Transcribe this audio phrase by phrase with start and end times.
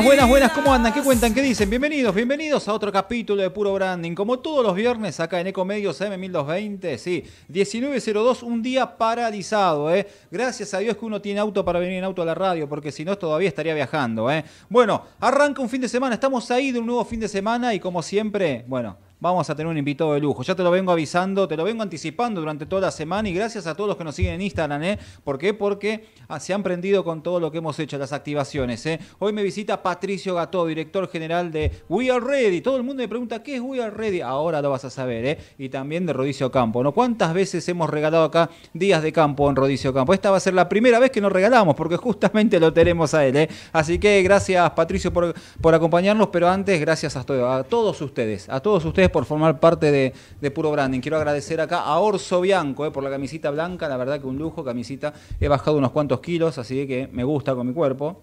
[0.00, 0.94] Buenas, buenas, buenas, ¿cómo andan?
[0.94, 1.34] ¿Qué cuentan?
[1.34, 1.68] ¿Qué dicen?
[1.68, 4.14] Bienvenidos, bienvenidos a otro capítulo de Puro Branding.
[4.14, 10.06] Como todos los viernes acá en Ecomedios M1220, sí, 1902, un día paralizado, ¿eh?
[10.30, 12.90] Gracias a Dios que uno tiene auto para venir en auto a la radio, porque
[12.90, 14.42] si no todavía estaría viajando, ¿eh?
[14.70, 17.78] Bueno, arranca un fin de semana, estamos ahí de un nuevo fin de semana y
[17.78, 20.42] como siempre, bueno, vamos a tener un invitado de lujo.
[20.42, 23.66] Ya te lo vengo avisando, te lo vengo anticipando durante toda la semana y gracias
[23.66, 24.98] a todos los que nos siguen en Instagram, ¿eh?
[25.22, 25.54] ¿Por qué?
[25.54, 28.98] Porque ah, se han prendido con todo lo que hemos hecho, las activaciones, ¿eh?
[29.18, 32.62] Hoy me visita Patricio Gató, director general de We Are Ready.
[32.62, 34.22] Todo el mundo me pregunta, ¿qué es We Are Ready?
[34.22, 35.38] Ahora lo vas a saber, ¿eh?
[35.58, 36.92] Y también de Rodicio Campo, ¿no?
[36.92, 40.14] ¿Cuántas veces hemos regalado acá días de campo en Rodicio Campo?
[40.14, 43.26] Esta va a ser la primera vez que nos regalamos, porque justamente lo tenemos a
[43.26, 43.48] él, ¿eh?
[43.72, 48.48] Así que gracias, Patricio, por, por acompañarnos, pero antes, gracias a, todo- a todos ustedes,
[48.48, 51.00] a todos ustedes por formar parte de, Puro Branding.
[51.00, 54.38] Quiero agradecer acá a Orso Bianco eh, por la camisita blanca, la verdad que un
[54.38, 55.12] lujo, camisita.
[55.40, 58.22] He bajado unos cuantos kilos, así que me gusta con mi cuerpo.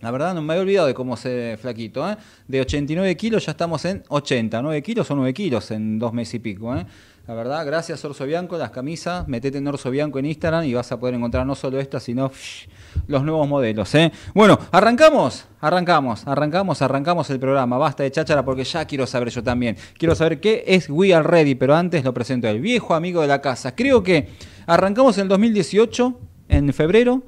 [0.00, 2.06] La verdad no me he olvidado de cómo ser flaquito.
[2.08, 2.16] ¿eh?
[2.46, 4.60] De 89 kilos ya estamos en 80.
[4.60, 6.76] 9 kilos o 9 kilos en dos meses y pico.
[6.76, 6.84] ¿eh?
[7.26, 9.26] La verdad, gracias Orso Bianco, las camisas.
[9.28, 12.28] Metete en Orso Bianco en Instagram y vas a poder encontrar no solo estas, sino
[12.28, 12.68] psh,
[13.06, 13.94] los nuevos modelos.
[13.94, 14.12] ¿eh?
[14.34, 17.78] Bueno, arrancamos, arrancamos, arrancamos, arrancamos el programa.
[17.78, 19.74] Basta de cháchara porque ya quiero saber yo también.
[19.96, 23.28] Quiero saber qué es We Are Ready, pero antes lo presento el viejo amigo de
[23.28, 23.74] la casa.
[23.74, 24.28] Creo que
[24.66, 27.22] arrancamos en el 2018, en febrero.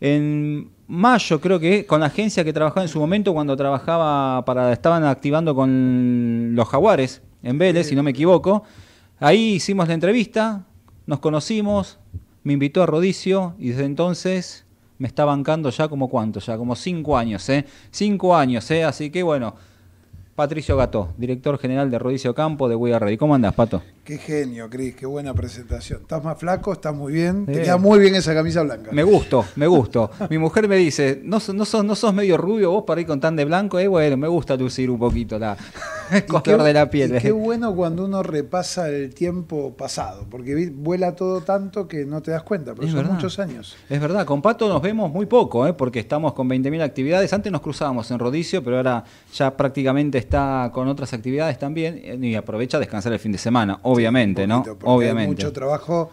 [0.00, 4.72] En mayo creo que con la agencia que trabajaba en su momento cuando trabajaba para
[4.72, 8.64] estaban activando con los jaguares en Vélez, si no me equivoco.
[9.20, 10.66] Ahí hicimos la entrevista,
[11.06, 11.98] nos conocimos,
[12.42, 14.64] me invitó a Rodicio y desde entonces
[14.98, 17.64] me está bancando ya como cuánto, ya como cinco años, ¿eh?
[17.90, 18.84] Cinco años, ¿eh?
[18.84, 19.54] Así que bueno,
[20.34, 23.16] Patricio Gató, director general de Rodicio Campo de We Ready.
[23.16, 23.82] ¿Cómo andás, Pato?
[24.04, 26.02] Qué genio, Cris, qué buena presentación.
[26.02, 27.46] Estás más flaco, estás muy bien.
[27.46, 28.90] Te queda muy bien esa camisa blanca.
[28.92, 30.10] Me gustó, me gustó.
[30.28, 33.06] Mi mujer me dice, ¿no, sos- no, sos, no sos medio rubio vos para ir
[33.06, 33.78] con tan de blanco?
[33.78, 35.56] Eh, bueno, me gusta lucir un poquito la
[36.10, 37.16] el color qué- de la piel.
[37.16, 42.20] y qué bueno cuando uno repasa el tiempo pasado, porque vuela todo tanto que no
[42.20, 43.14] te das cuenta, pero Es son verdad.
[43.14, 43.74] muchos años.
[43.88, 45.72] Es verdad, con Pato nos vemos muy poco, ¿eh?
[45.72, 47.32] porque estamos con 20.000 actividades.
[47.32, 52.18] Antes nos cruzábamos en Rodicio, pero ahora ya prácticamente está con otras actividades también eh,
[52.20, 54.62] y aprovecha a descansar el fin de semana, obviamente, ¿no?
[54.62, 55.28] porque Hay Obviamente.
[55.44, 56.10] mucho trabajo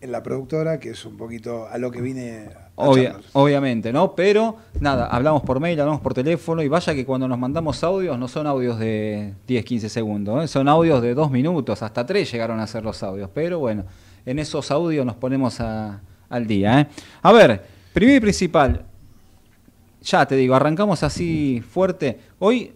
[0.00, 4.14] en la productora, que es un poquito a lo que vine Obvia- obviamente, ¿no?
[4.14, 8.18] Pero nada, hablamos por mail, hablamos por teléfono y vaya que cuando nos mandamos audios
[8.18, 10.48] no son audios de 10, 15 segundos, ¿eh?
[10.48, 13.30] son audios de 2 minutos, hasta 3 llegaron a ser los audios.
[13.32, 13.84] Pero bueno,
[14.26, 16.80] en esos audios nos ponemos a- al día.
[16.82, 16.86] ¿eh?
[17.22, 17.64] A ver,
[17.94, 18.84] primero y principal,
[20.02, 22.20] ya te digo, arrancamos así fuerte.
[22.38, 22.72] Hoy,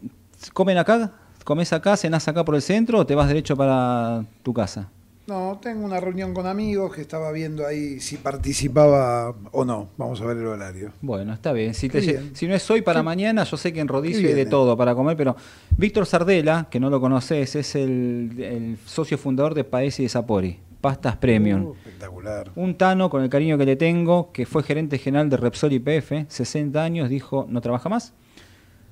[0.54, 1.12] ¿comen acá?
[1.44, 1.96] ¿Comes acá?
[1.96, 4.88] ¿Cenás acá por el centro o te vas derecho para tu casa?
[5.26, 9.88] No, tengo una reunión con amigos que estaba viendo ahí si participaba o no.
[9.96, 10.92] Vamos a ver el horario.
[11.00, 11.72] Bueno, está bien.
[11.74, 12.30] Si, Qué te lle- bien.
[12.36, 14.46] si no es hoy para Qué- mañana, yo sé que en Rodicio hay de eh.
[14.46, 15.36] todo para comer, pero
[15.76, 20.58] Víctor Sardela, que no lo conoces, es el, el socio fundador de Paesi de Sapori,
[20.80, 21.66] Pastas Premium.
[21.66, 22.50] Uh, espectacular.
[22.56, 26.24] Un Tano, con el cariño que le tengo, que fue gerente general de Repsol IPF,
[26.28, 28.14] 60 años, dijo, ¿no trabaja más?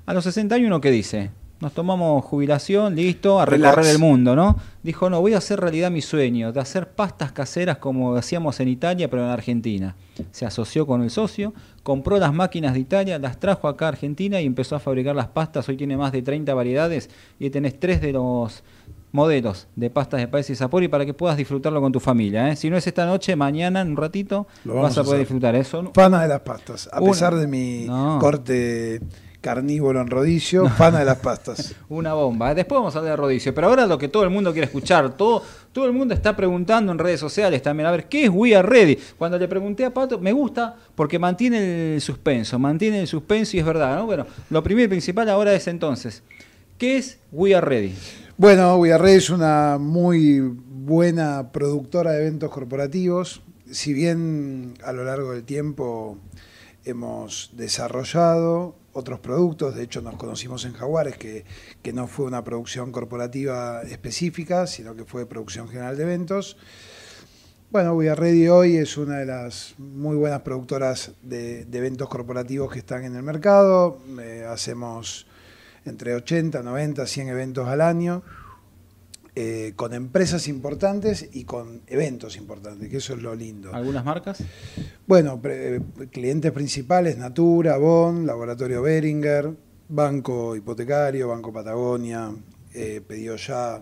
[0.07, 3.75] A los 60 años uno qué dice, nos tomamos jubilación, listo, a Relax.
[3.77, 4.57] recorrer el mundo, ¿no?
[4.83, 8.69] Dijo, no, voy a hacer realidad mi sueño, de hacer pastas caseras como hacíamos en
[8.69, 9.97] Italia, pero en Argentina.
[10.31, 11.53] Se asoció con el socio,
[11.83, 15.29] compró las máquinas de Italia, las trajo acá a Argentina y empezó a fabricar las
[15.29, 15.69] pastas.
[15.69, 17.11] Hoy tiene más de 30 variedades
[17.41, 18.63] y tenés tres de los
[19.11, 22.51] modelos de pastas de País y Sapori para que puedas disfrutarlo con tu familia.
[22.51, 22.57] ¿eh?
[22.57, 25.55] Si no es esta noche, mañana, en un ratito, vas a a poder disfrutar.
[25.57, 25.65] ¿eh?
[25.65, 26.89] Son Fana de las pastas.
[26.93, 27.11] A Una.
[27.13, 28.19] pesar de mi No.
[28.21, 29.01] corte
[29.41, 31.75] carnívoro en rodicio, fana de las pastas.
[31.89, 32.51] Una bomba.
[32.51, 32.55] ¿eh?
[32.55, 33.55] Después vamos a hablar de Rodicio.
[33.55, 35.43] Pero ahora lo que todo el mundo quiere escuchar, todo,
[35.73, 38.67] todo el mundo está preguntando en redes sociales también, a ver, ¿qué es We Are
[38.67, 38.99] Ready?
[39.17, 43.61] Cuando le pregunté a Pato, me gusta porque mantiene el suspenso, mantiene el suspenso y
[43.61, 44.07] es verdad, ¿no?
[44.07, 46.23] Bueno, lo primero y principal ahora es entonces,
[46.77, 47.95] ¿qué es We Are Ready?
[48.37, 53.43] Bueno, Villarreal es una muy buena productora de eventos corporativos.
[53.69, 56.19] Si bien a lo largo del tiempo
[56.85, 61.45] hemos desarrollado otros productos, de hecho nos conocimos en Jaguares, que,
[61.83, 66.57] que no fue una producción corporativa específica, sino que fue producción general de eventos.
[67.71, 72.73] Bueno, We Are hoy es una de las muy buenas productoras de, de eventos corporativos
[72.73, 73.99] que están en el mercado.
[74.21, 75.27] Eh, hacemos
[75.85, 78.23] entre 80, 90, 100 eventos al año,
[79.41, 83.73] eh, con empresas importantes y con eventos importantes, que eso es lo lindo.
[83.73, 84.43] ¿Algunas marcas?
[85.07, 85.81] Bueno, pre-
[86.11, 89.55] clientes principales, Natura, Bon, Laboratorio Beringer,
[89.89, 92.33] Banco Hipotecario, Banco Patagonia,
[92.75, 93.81] eh, Pedido Ya,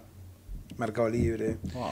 [0.76, 1.56] Mercado Libre.
[1.72, 1.90] Wow.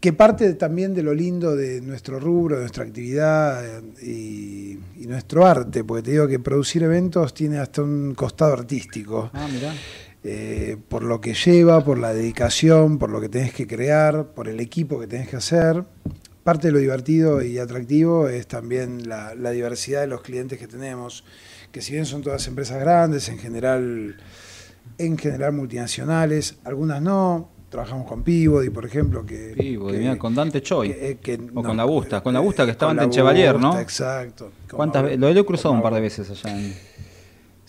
[0.00, 3.62] que parte también de lo lindo de nuestro rubro, de nuestra actividad
[4.02, 9.30] y, y, nuestro arte, porque te digo que producir eventos tiene hasta un costado artístico.
[9.34, 9.72] Ah, mirá.
[10.24, 14.48] Eh, por lo que lleva, por la dedicación, por lo que tenés que crear, por
[14.48, 15.84] el equipo que tenés que hacer.
[16.44, 21.24] Parte de lo divertido y atractivo es también la, diversidad de los clientes que tenemos,
[21.72, 24.16] que si bien son todas empresas grandes, en general,
[24.98, 29.54] en general multinacionales, algunas no, trabajamos con Peabody, por ejemplo, que...
[29.56, 31.18] Peabody, con Dante Choi.
[31.20, 33.78] Que, o con la Busta, con la Busta que estaba en Chevalier, ¿no?
[33.78, 34.52] Exacto.
[34.70, 36.92] ¿Cuántas Lo he cruzado un par de veces allá en...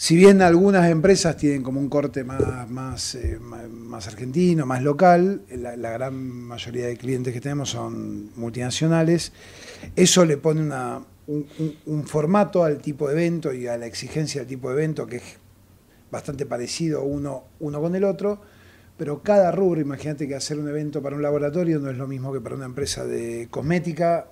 [0.03, 5.43] Si bien algunas empresas tienen como un corte más, más, eh, más argentino, más local,
[5.49, 9.31] la, gran mayoría de clientes que tenemos son multinacionales,
[9.95, 14.49] eso le pone una, un, formato al tipo de evento y a la exigencia del
[14.49, 15.37] tipo de evento que es
[16.11, 18.41] bastante parecido uno, uno con el otro,
[18.97, 22.33] pero cada rubro, imagínate que hacer un evento para un laboratorio no es lo mismo
[22.33, 24.27] que para una empresa de cosmética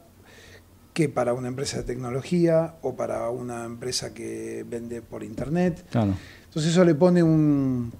[0.93, 5.85] que para una empresa de tecnología o para una empresa que vende por internet.
[5.93, 7.91] Entonces eso le pone un,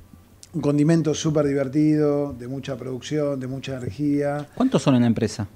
[0.59, 4.49] condimento súper divertido, de mucha producción, de mucha energía.
[4.55, 5.47] ¿Cuántos son en la empresa?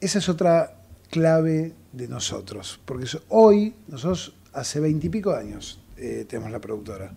[0.00, 6.60] Esa es otra clave de nosotros, porque hoy nosotros hace veintipico años eh, tenemos la
[6.60, 7.12] productora.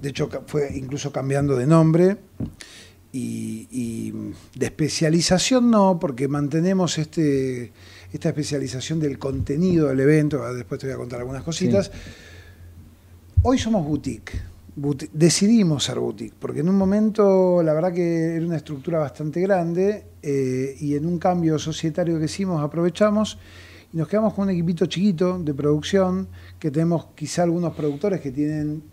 [0.00, 2.16] De hecho fue incluso cambiando de nombre
[3.12, 4.12] y, y
[4.58, 7.72] de especialización no, porque mantenemos este
[8.14, 11.90] esta especialización del contenido del evento, después te voy a contar algunas cositas.
[13.42, 14.40] Hoy somos boutique.
[15.12, 20.04] decidimos ser boutique, porque en un momento la verdad que era una estructura bastante grande
[20.22, 23.36] eh, y en un cambio societario que hicimos aprovechamos
[23.92, 26.28] y nos quedamos con un equipito chiquito de producción,
[26.60, 28.84] que tenemos quizá algunos productores que tienen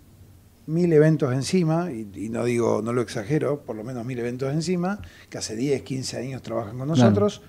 [0.66, 5.00] mil eventos encima, y, no digo, no lo exagero, por lo menos mil eventos encima,
[5.30, 7.42] que hace 10, 15 años trabajan con nosotros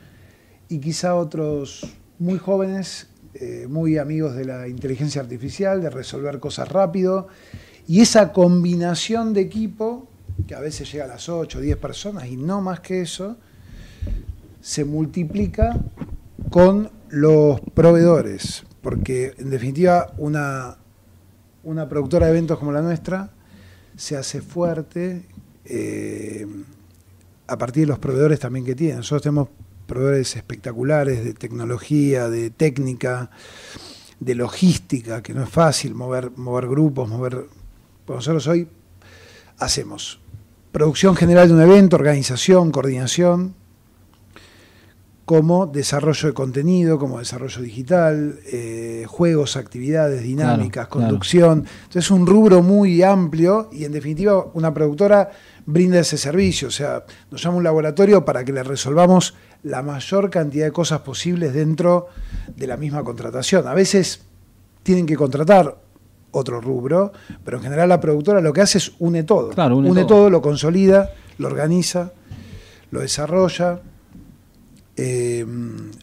[0.72, 1.86] y quizá otros
[2.18, 7.28] muy jóvenes, eh, muy amigos de la inteligencia artificial, de resolver cosas rápido.
[7.86, 10.08] Y esa combinación de equipo,
[10.46, 13.36] que a veces llega a las 8 o 10 personas y no más que eso,
[14.62, 15.78] se multiplica
[16.48, 18.64] con los proveedores.
[18.80, 20.78] Porque en definitiva una,
[21.64, 23.30] una productora de eventos como la nuestra
[23.94, 25.26] se hace fuerte
[25.66, 26.46] eh,
[27.46, 28.96] a partir de los proveedores también que tiene.
[28.96, 29.48] Nosotros tenemos
[29.86, 33.30] proveedores espectaculares de tecnología, de técnica,
[34.20, 37.46] de logística, que no es fácil mover, mover grupos, mover...
[38.04, 38.68] Pues nosotros hoy
[39.58, 40.20] hacemos
[40.72, 43.54] producción general de un evento, organización, coordinación,
[45.24, 51.60] como desarrollo de contenido, como desarrollo digital, eh, juegos, actividades, dinámicas, conducción.
[51.60, 55.30] Entonces es un rubro muy amplio y en definitiva una productora
[55.64, 56.68] brinda ese servicio.
[56.68, 61.00] O sea, nos llama un laboratorio para que le resolvamos la mayor cantidad de cosas
[61.00, 62.08] posibles dentro
[62.56, 63.66] de la misma contratación.
[63.66, 64.22] A veces
[64.82, 65.76] tienen que contratar
[66.32, 67.12] otro rubro,
[67.44, 69.50] pero en general la productora lo que hace es une todo.
[69.74, 70.30] une, todo.
[70.30, 72.12] lo consolida, lo organiza,
[72.90, 73.80] lo desarrolla.
[74.96, 75.46] Eh,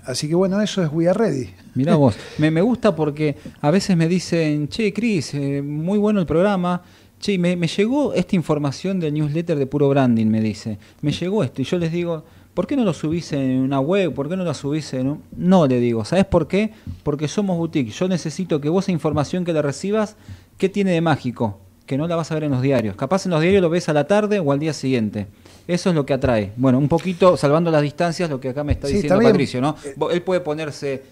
[0.05, 1.49] así que bueno, eso es We Are Ready.
[1.75, 6.25] Mirá vos, me, gusta porque a veces me dicen, che, Cris, eh, muy bueno el
[6.25, 6.81] programa,
[7.19, 11.43] che, me, me llegó esta información del newsletter de Puro Branding, me dice, me llegó
[11.43, 12.23] esto, y yo les digo,
[12.59, 14.13] ¿Por qué no lo subís en una web?
[14.13, 15.23] ¿Por qué no lo subís en un...?
[15.31, 16.03] No, le digo.
[16.03, 16.73] ¿Sabes por qué?
[17.03, 17.89] Porque somos boutique.
[17.89, 20.17] Yo necesito que vos esa información que la recibas,
[20.57, 21.57] ¿qué tiene de mágico?
[21.85, 22.97] Que no la vas a ver en los diarios.
[22.97, 25.27] Capaz en los diarios lo ves a la tarde o al día siguiente.
[25.69, 26.51] Eso es lo que atrae.
[26.57, 29.77] Bueno, un poquito, salvando las distancias, lo que acá me está diciendo Patricio, ¿no?
[29.85, 31.03] Eh, Él puede ponerse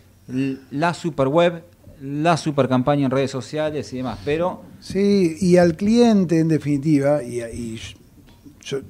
[0.71, 1.63] la super web,
[2.01, 4.63] la super campaña en redes sociales y demás, pero...
[4.81, 7.79] Sí, y al cliente, en definitiva, y, y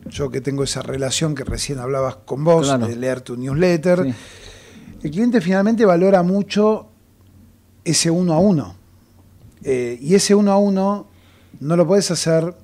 [0.09, 4.13] yo, que tengo esa relación que recién hablabas con vos, de leer tu newsletter,
[5.03, 6.87] el cliente finalmente valora mucho
[7.83, 8.75] ese uno a uno.
[9.63, 11.07] Eh, y ese uno a uno
[11.59, 12.55] no lo puedes hacer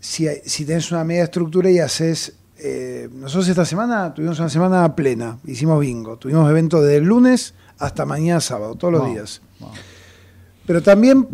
[0.00, 2.34] si, si tenés una media estructura y haces...
[2.56, 7.52] Eh, nosotros esta semana tuvimos una semana plena, hicimos bingo, tuvimos eventos desde el lunes
[7.78, 9.42] hasta mañana sábado, todos los días.
[10.66, 11.28] Pero también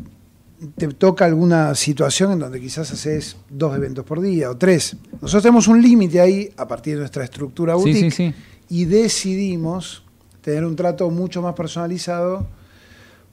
[0.77, 4.97] te toca alguna situación en donde quizás haces dos eventos por día o tres.
[5.21, 8.35] Nosotros tenemos un límite ahí a partir de nuestra estructura boutique
[8.69, 10.05] y decidimos
[10.43, 12.47] tener un trato mucho más personalizado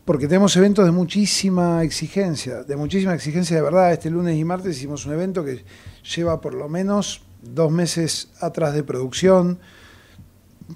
[0.06, 3.92] porque tenemos eventos de muchísima exigencia, de muchísima exigencia de verdad.
[3.92, 5.66] Este lunes y martes hicimos un evento que
[6.16, 9.60] lleva por lo menos dos meses atrás de producción.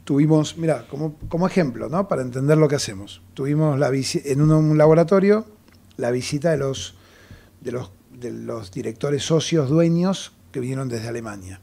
[0.03, 2.09] Tuvimos, mira, como, como ejemplo, ¿no?
[2.09, 5.45] para entender lo que hacemos, tuvimos la en un laboratorio
[6.01, 6.95] la visita de los,
[7.61, 11.61] de los, de los directores socios dueños que vinieron desde Alemania.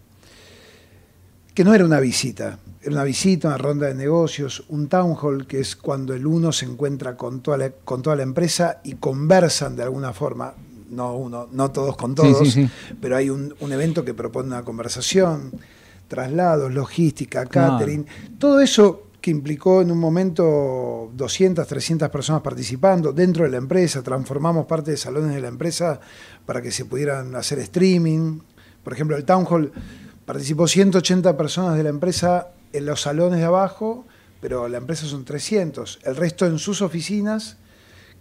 [1.55, 5.47] que no era una visita, era una visita, una ronda de negocios, un town hall,
[5.49, 8.95] que es cuando el uno se encuentra con toda la, con toda la empresa y
[8.95, 10.55] conversan de alguna forma,
[10.89, 12.57] no uno, no todos con todos,
[13.01, 15.51] pero hay un, evento que propone una conversación,
[16.07, 18.07] traslados, logística, catering,
[18.39, 24.67] todo eso implicó en un momento 200, 300 personas participando dentro de la empresa, transformamos
[24.67, 26.01] parte de salones de la empresa
[26.47, 28.41] para que se pudieran hacer streaming.
[28.83, 29.73] Por ejemplo, el Town Hall
[30.25, 34.05] participó 180 personas de la empresa en los salones de abajo,
[34.41, 36.01] pero la empresa son 300.
[36.05, 37.57] El resto en sus oficinas,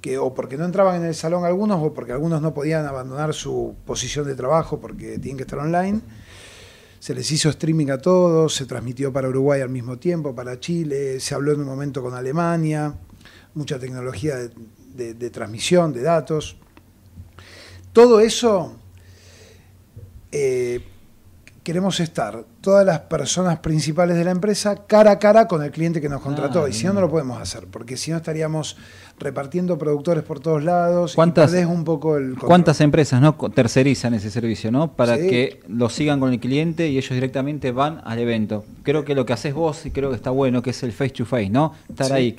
[0.02, 3.34] que o porque no entraban en el salón algunos o porque algunos no podían abandonar
[3.34, 6.02] su posición de trabajo porque tienen que estar online
[7.00, 11.20] se les hizo streaming a todos, se transmitió para Uruguay al mismo tiempo, para Chile,
[11.20, 12.94] se habló en un momento con Alemania,
[13.54, 14.36] mucha tecnología
[14.96, 16.58] de, transmisión de datos.
[17.94, 18.76] Todo eso
[20.32, 20.84] eh,
[21.64, 26.02] queremos estar, todas las personas principales de la empresa, cara a cara con el cliente
[26.02, 26.66] que nos contrató.
[26.66, 28.76] Ah, y si no, no lo podemos hacer, porque si no estaríamos
[29.20, 34.72] repartiendo productores por todos lados ¿Cuántas, un poco el ¿Cuántas empresas no tercerizan ese servicio
[34.72, 38.66] no para que lo sigan con el cliente y ellos directamente van al evento?
[38.84, 41.12] Creo que lo que haces vos y creo que está bueno, que es el face
[41.12, 41.72] to face, ¿no?
[41.88, 42.36] Estar ahí,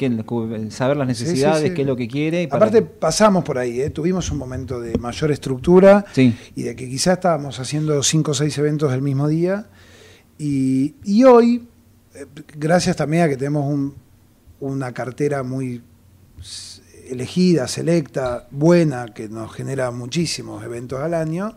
[0.69, 2.51] saber las necesidades, qué es lo que quiere.
[2.53, 3.89] Aparte pasamos por ahí, ¿eh?
[3.89, 8.59] tuvimos un momento de mayor estructura y de que quizás estábamos haciendo cinco o seis
[8.59, 9.69] eventos el mismo día
[10.39, 11.67] y, hoy,
[12.15, 12.27] eh,
[12.57, 13.93] gracias también a que tenemos
[14.61, 15.83] una cartera muy
[17.11, 21.55] elegida, selecta, buena, que nos genera muchísimos eventos al año.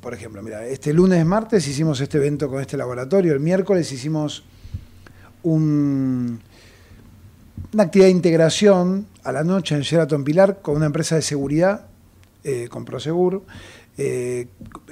[0.00, 4.42] Por, ejemplo, mira, este lunes, martes hicimos este evento con este laboratorio, el miércoles hicimos
[5.44, 6.38] una
[7.78, 11.86] actividad de integración a la noche en Sheraton Pilar con una empresa de seguridad,
[12.42, 13.42] eh, con Prosegur,
[13.98, 14.48] eh,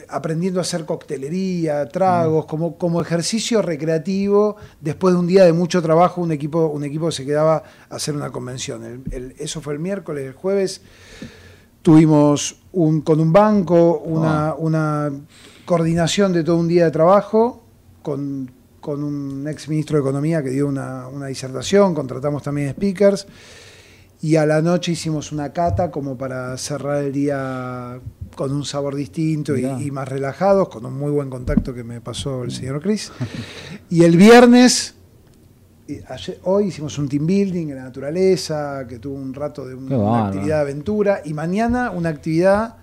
[0.09, 4.57] aprendiendo a hacer coctelería, tragos, como, como ejercicio recreativo.
[4.80, 8.14] Después de un día de mucho trabajo, un equipo, un equipo se quedaba a hacer
[8.14, 9.04] una convención.
[9.38, 10.83] eso fue el miércoles, el jueves
[11.83, 15.11] tuvimos un, con un banco una, una
[15.64, 17.64] coordinación de todo un día de trabajo
[18.02, 18.50] con,
[18.83, 23.26] un ex ministro de Economía que dio una, una disertación, contratamos también speakers
[24.23, 28.00] y a la noche hicimos una cata como para cerrar el día
[28.37, 32.45] con un sabor distinto y, más relajados, con un muy buen contacto que me pasó
[32.45, 33.12] el señor Chris.
[33.91, 34.95] y el viernes,
[36.45, 40.57] hoy hicimos un team building en la naturaleza, que tuvo un rato de una actividad
[40.57, 42.77] de aventura, y mañana una actividad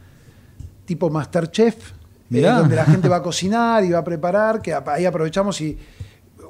[0.86, 1.92] tipo Masterchef,
[2.32, 5.78] eh, donde la gente va a cocinar y va a preparar, que ahí aprovechamos y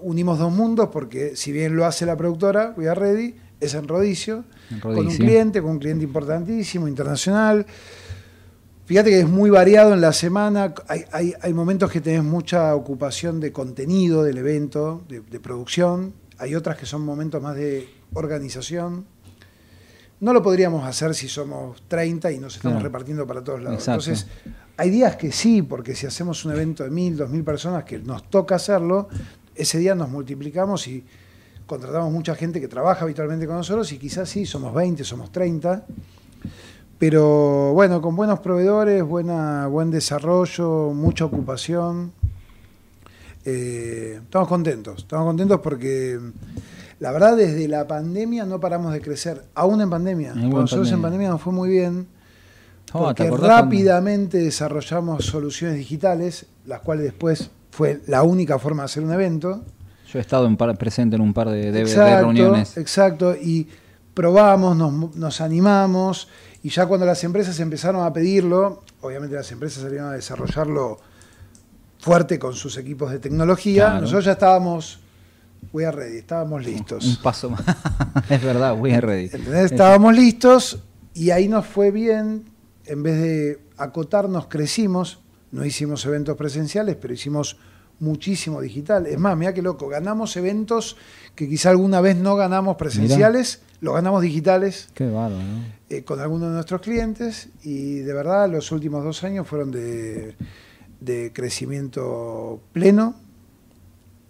[0.01, 3.87] unimos dos mundos, porque si bien lo hace la productora, We Are Ready, es en
[3.87, 4.43] Rodicio,
[4.81, 7.65] con un cliente, con un cliente importantísimo, internacional.
[8.85, 13.51] Fíjate que es muy variado en la semana, hay, momentos que tenés mucha ocupación de
[13.51, 19.05] contenido del evento, de, producción, hay otras que son momentos más de organización.
[20.19, 23.87] No lo podríamos hacer si somos 30 y nos estamos repartiendo para todos lados.
[23.87, 24.27] Entonces,
[24.77, 27.99] hay días que sí, porque si hacemos un evento de mil, dos mil personas que
[27.99, 29.09] nos toca hacerlo,
[29.53, 31.03] ese día nos multiplicamos y
[31.67, 35.85] contratamos mucha gente que trabaja habitualmente con nosotros y quizás sí, somos 20, somos 30.
[36.97, 42.11] Pero bueno, con buenos proveedores, buena, buen desarrollo, mucha ocupación.
[43.45, 46.19] Eh, estamos contentos, estamos contentos porque
[46.99, 50.33] la verdad desde la pandemia no paramos de crecer, aún en pandemia.
[50.33, 52.07] nosotros en pandemia nos fue muy bien,
[52.93, 59.03] oh, porque rápidamente desarrollamos soluciones digitales, las cuales después fue la única forma de hacer
[59.03, 59.63] un evento.
[60.11, 62.77] Yo he estado presente en un par de, de, reuniones.
[62.77, 63.67] Exacto, y
[64.13, 64.75] probamos,
[65.15, 66.29] nos, animamos,
[66.63, 70.97] y ya cuando las empresas empezaron a pedirlo, obviamente las empresas salieron a desarrollarlo
[71.99, 74.99] fuerte con sus equipos de tecnología, nosotros ya estábamos
[75.73, 77.05] we are ready, estábamos listos.
[77.05, 77.61] Un paso más.
[78.29, 79.29] es verdad, we are ready.
[79.53, 80.79] Estábamos listos
[81.13, 82.45] y ahí nos fue bien.
[82.85, 85.19] En vez de acotarnos, crecimos.
[85.51, 87.57] No hicimos eventos presenciales, pero hicimos
[87.99, 89.07] muchísimo digital.
[89.07, 90.97] Es más, mira qué loco, ganamos eventos
[91.35, 95.11] que quizá alguna vez no ganamos presenciales, lo ganamos digitales qué
[95.89, 100.35] eh, con algunos de nuestros clientes y de verdad los últimos dos años fueron de,
[100.99, 103.15] de crecimiento pleno,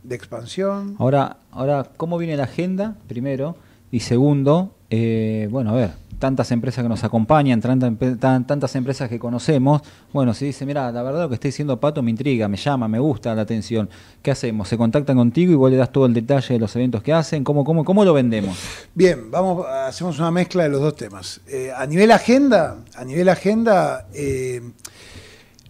[0.04, 0.96] de expansión.
[1.00, 2.98] Ahora, ahora, ¿cómo viene la agenda?
[3.08, 3.58] Primero.
[3.92, 9.82] Y segundo, eh, bueno, a ver, tantas empresas que nos acompañan, tantas, empresas que conocemos,
[10.14, 12.88] bueno, si dice, mira, la verdad lo que está diciendo Pato me intriga, me llama,
[12.88, 13.90] me gusta la atención,
[14.22, 14.68] ¿qué hacemos?
[14.68, 17.44] ¿Se contactan contigo y vos le das todo el detalle de los eventos que hacen?
[17.44, 18.58] ¿Cómo, cómo, cómo lo vendemos?
[18.96, 21.42] Bien, vamos, hacemos una mezcla de los dos temas.
[21.48, 24.62] Eh, a nivel agenda, a nivel agenda, eh,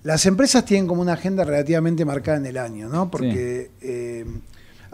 [0.04, 3.12] Las empresas tienen como una agenda relativamente marcada en el año, ¿no?
[3.12, 4.26] Porque eh,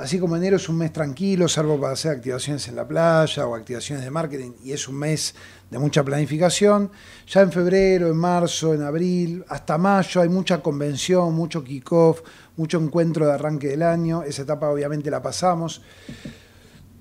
[0.03, 3.55] así como enero es un mes tranquilo, salvo para hacer activaciones en la playa o
[3.55, 5.33] activaciones de marketing, y es un mes
[5.71, 6.91] de mucha planificación,
[7.25, 12.19] ya en febrero, en marzo, en abril, hasta mayo hay mucha convención, mucho kickoff,
[12.57, 15.81] mucho encuentro de arranque del año, esa etapa obviamente la pasamos.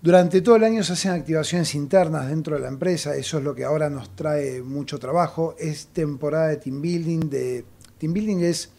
[0.01, 3.53] Durante todo el año se hacen activaciones internas dentro de la empresa, eso es lo
[3.53, 5.57] que ahora nos trae mucho trabajo.
[5.59, 7.31] Es temporada de team building.
[7.31, 7.65] De,
[7.99, 8.71] team building es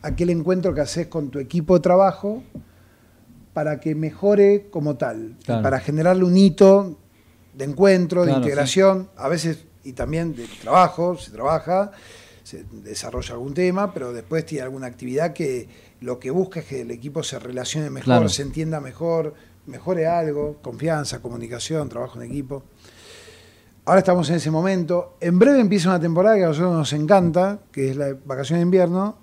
[0.00, 2.42] aquel encuentro que haces con tu equipo de trabajo
[3.52, 6.98] para que mejore como tal, para generarle un hito
[7.54, 11.90] de encuentro, de integración, a veces y también de trabajo, se trabaja,
[12.42, 15.68] se desarrolla algún tema, pero después tiene alguna actividad que
[16.00, 19.34] lo que busca es que el equipo se relacione mejor, se entienda mejor,
[19.66, 22.64] mejore algo, confianza, comunicación, trabajo en equipo.
[23.84, 25.16] Ahora estamos en ese momento.
[25.20, 28.62] En breve empieza una temporada que a nosotros nos encanta, que es la vacación de
[28.62, 29.16] invierno.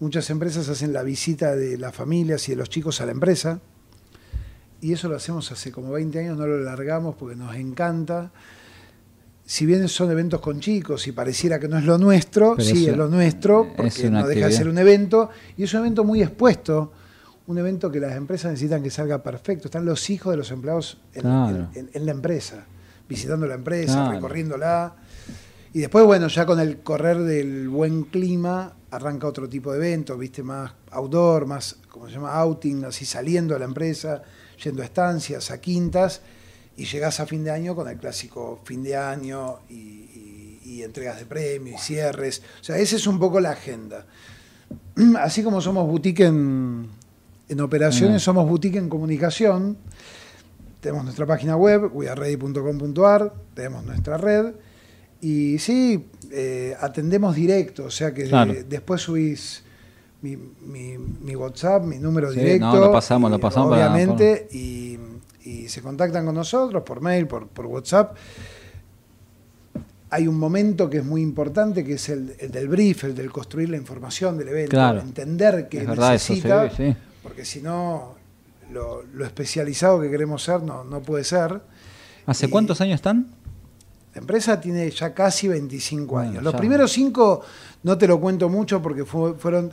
[0.00, 3.60] Muchas empresas hacen la visita de las familias y de los chicos a la empresa.
[4.80, 8.32] Y eso lo hacemos hace como 20 años, no lo largamos porque nos encanta.
[9.44, 12.96] Si bien son eventos con chicos y pareciera que no es lo nuestro, sí es
[12.96, 15.30] lo nuestro, porque no deja de ser un evento.
[15.56, 16.92] Y es un evento muy expuesto
[17.50, 19.66] un evento que las empresas necesitan que salga perfecto.
[19.66, 22.64] Están los hijos de los empleados en, la empresa,
[23.08, 24.94] visitando la empresa, recorriéndola.
[25.72, 30.16] Y después, bueno, ya con el correr del buen clima, arranca otro tipo de evento,
[30.16, 32.32] viste, más outdoor, más, ¿cómo se llama?
[32.34, 34.22] Outing, así saliendo de la empresa,
[34.62, 36.22] yendo a estancias, a quintas,
[36.76, 41.18] y llegás a fin de año con el clásico fin de año y, y entregas
[41.18, 42.42] de premios y cierres.
[42.60, 44.06] O sea, esa es un poco la agenda.
[45.18, 46.88] Así como somos boutique en,
[47.48, 49.76] en operaciones somos boutique en comunicación.
[50.80, 54.54] Tenemos nuestra página web, weareready.com.ar, tenemos nuestra red.
[55.20, 58.24] Y sí, eh, atendemos directo, o sea que
[58.68, 59.62] después subís
[60.22, 62.66] mi, WhatsApp, mi número directo.
[62.66, 63.72] No, lo pasamos, lo pasamos.
[63.72, 64.98] Obviamente, y,
[65.66, 68.16] se contactan con nosotros por mail, por, WhatsApp.
[70.10, 73.70] Hay un momento que es muy importante, que es el, del brief, el del construir
[73.70, 76.68] la información del evento, entender qué necesita
[77.22, 78.14] porque si no,
[78.72, 81.60] lo, especializado que queremos ser no, no puede ser.
[82.26, 83.26] ¿Hace cuántos años están?
[84.14, 86.42] La empresa tiene ya casi 25 años.
[86.42, 87.42] Los primeros cinco
[87.82, 89.72] no te lo cuento mucho porque fueron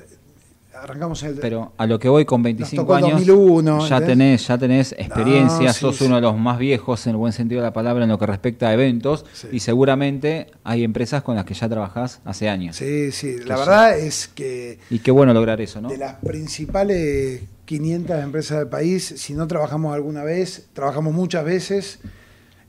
[0.81, 5.73] arrancamos el Pero a lo que voy con 25 años ya tenés ya tenés experiencia,
[5.73, 8.19] sos uno de los más viejos en el buen sentido de la palabra en lo
[8.19, 12.75] que respecta a eventos y seguramente hay empresas con las que ya trabajás hace años.
[12.75, 15.89] Sí, sí, la verdad es que Y qué bueno lograr eso, ¿no?
[15.89, 21.99] De las principales 500 empresas del país, si no trabajamos alguna vez, trabajamos muchas veces.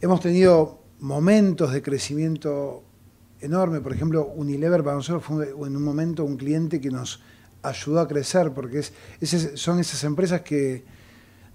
[0.01, 2.83] Hemos tenido momentos de crecimiento
[3.41, 7.21] enorme, por ejemplo, Unilever para nosotros fue en un momento un cliente que nos
[7.63, 8.81] ayudó a crecer, porque
[9.21, 10.85] es, son esas empresas que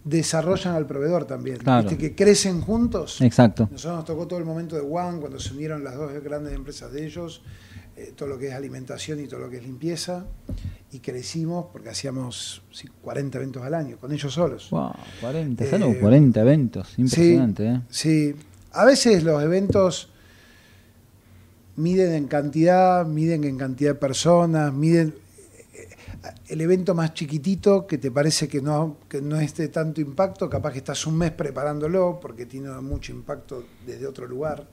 [0.03, 1.60] desarrollan al proveedor también,
[1.97, 3.21] que crecen juntos.
[3.21, 3.69] Exacto.
[3.71, 6.91] Nosotros nos tocó todo el momento de One, cuando se unieron las dos grandes empresas
[6.91, 7.41] de ellos,
[7.95, 10.25] eh, todo lo que es alimentación y todo lo que es limpieza,
[10.91, 12.63] y crecimos porque hacíamos
[13.01, 14.69] 40 eventos al año, con ellos solos.
[14.71, 15.65] Wow, 40,
[15.99, 17.82] 40 eventos, impresionante.
[17.89, 18.36] Sí, ¿eh?
[18.36, 18.36] sí,
[18.74, 20.10] a veces los eventos
[21.76, 25.16] miden en cantidad, miden en cantidad de personas, miden
[26.48, 30.50] el evento más chiquitito que te parece que no, que no es de tanto impacto,
[30.50, 34.68] capaz que estás un mes preparándolo porque tiene mucho impacto desde otro lugar.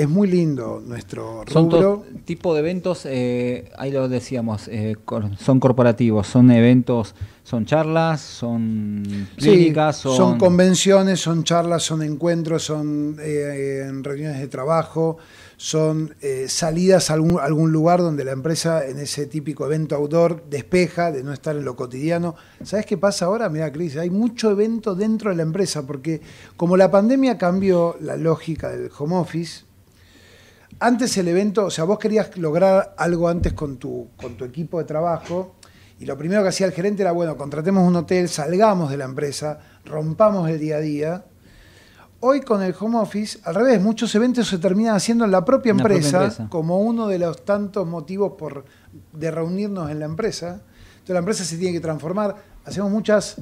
[0.00, 2.04] Es muy lindo nuestro rubro.
[2.06, 4.96] Son tipo de eventos, eh, ahí lo decíamos, eh,
[5.38, 10.38] son corporativos, son eventos, son charlas, son clínicas, son...
[10.38, 15.18] convenciones, son charlas, son encuentros, son eh, reuniones de trabajo,
[15.58, 16.14] son
[16.46, 21.22] salidas a algún, algún, lugar donde la empresa en ese típico evento outdoor despeja de
[21.22, 22.36] no estar en lo cotidiano.
[22.64, 23.50] ¿Sabes qué pasa ahora?
[23.50, 26.22] Mira, Cris, hay mucho evento dentro de la empresa porque
[26.56, 29.68] como la pandemia cambió la lógica del home office,
[30.78, 34.78] antes el evento, o sea, vos querías lograr algo antes con tu, con tu equipo
[34.78, 35.56] de trabajo
[36.00, 39.04] y lo primero que hacía el gerente era, bueno, contratemos un hotel, salgamos de la
[39.04, 41.24] empresa, rompamos el día a día.
[42.20, 45.70] Hoy con el home office, al revés, muchos eventos se terminan haciendo en la propia,
[45.70, 48.64] empresa, como uno de los tantos motivos por,
[49.12, 50.62] de reunirnos en la empresa.
[50.92, 52.36] Entonces la empresa se tiene que transformar.
[52.64, 53.36] Hacemos muchas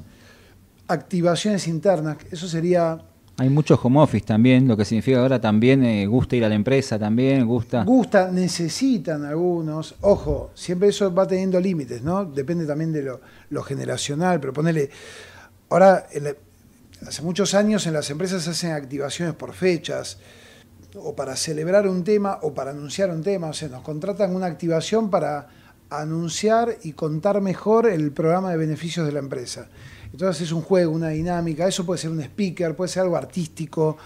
[0.89, 2.19] activaciones internas.
[2.33, 2.99] Eso sería
[3.41, 6.57] hay muchos home office también, lo que significa ahora también eh, gusta ir a la
[6.57, 7.85] empresa también, gusta.
[7.85, 9.95] Gusta, necesitan algunos.
[10.01, 12.25] Ojo, siempre eso va teniendo límites, ¿no?
[12.25, 13.05] Depende también de
[13.49, 14.91] lo, generacional, pero ponele.
[15.71, 16.09] Ahora,
[17.07, 20.19] hace muchos años en las empresas se hacen activaciones por fechas.
[20.97, 24.47] o para celebrar un tema o para anunciar un tema, o sea, nos contratan una
[24.47, 25.47] activación para
[25.91, 29.69] anunciar y contar mejor el programa de beneficios de la empresa.
[30.13, 33.97] Entonces es un juego, una dinámica, eso puede ser un speaker, puede ser algo artístico,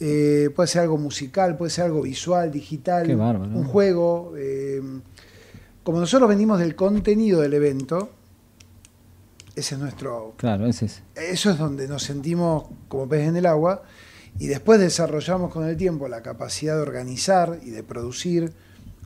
[0.00, 4.34] eh, puede ser algo musical, puede ser algo visual, digital, un juego.
[4.36, 4.80] Eh,
[5.82, 8.10] como nosotros venimos del contenido del evento,
[9.54, 10.34] ese es nuestro...
[10.36, 11.02] Claro, ese es.
[11.14, 13.82] Eso es donde nos sentimos como peces en el agua
[14.38, 18.52] y después desarrollamos con el tiempo la capacidad de organizar y de producir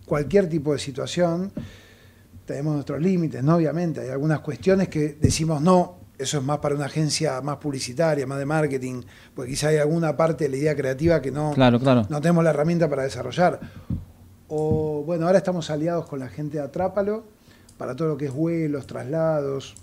[0.04, 1.52] cualquier tipo de situación.
[2.44, 3.56] Tenemos nuestros límites, ¿no?
[3.56, 8.26] Obviamente, hay algunas cuestiones que decimos no, eso es más para una agencia más publicitaria,
[8.26, 9.02] más de marketing,
[9.35, 12.07] porque quizá hay alguna parte de la idea creativa que no, claro, claro.
[12.09, 13.61] no tenemos la herramienta para desarrollar.
[14.48, 17.24] O bueno, ahora estamos aliados con la gente de Atrápalo
[17.76, 19.74] para todo lo que es vuelos, traslados.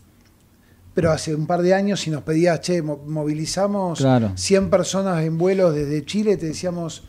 [0.94, 5.74] Pero hace un par de años si nos pedías, che, movilizamos 100 personas en vuelos
[5.74, 7.04] desde Chile, te decíamos,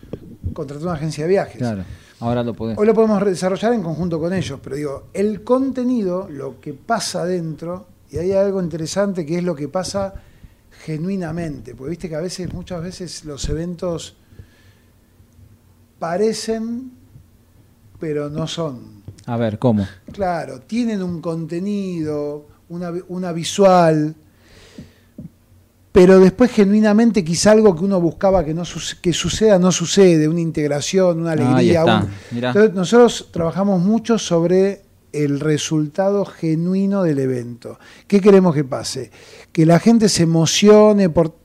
[0.55, 1.59] contratar una agencia de viajes.
[1.59, 1.85] Claro.
[2.21, 2.81] Ahora lo podemos.
[2.81, 7.27] Hoy lo podemos desarrollar en conjunto con ellos, pero digo, el contenido, lo que pasa
[7.27, 10.15] dentro, y hay algo interesante que es lo que pasa
[10.85, 14.15] genuinamente, porque viste que a veces, muchas veces los eventos
[15.99, 16.93] parecen,
[17.99, 19.03] pero no son.
[19.27, 19.85] A ver, ¿cómo?
[20.13, 24.15] Claro, tienen un contenido, una, una visual,
[25.91, 28.63] pero después genuinamente quizá algo que uno buscaba que, no
[29.03, 32.07] que suceda no sucede, una integración, una alegría.
[32.31, 34.84] Entonces, nosotros trabajamos mucho sobre
[35.15, 37.79] el resultado genuino del evento.
[38.07, 39.11] ¿Qué queremos que pase?
[39.53, 41.37] Que la gente se emocione por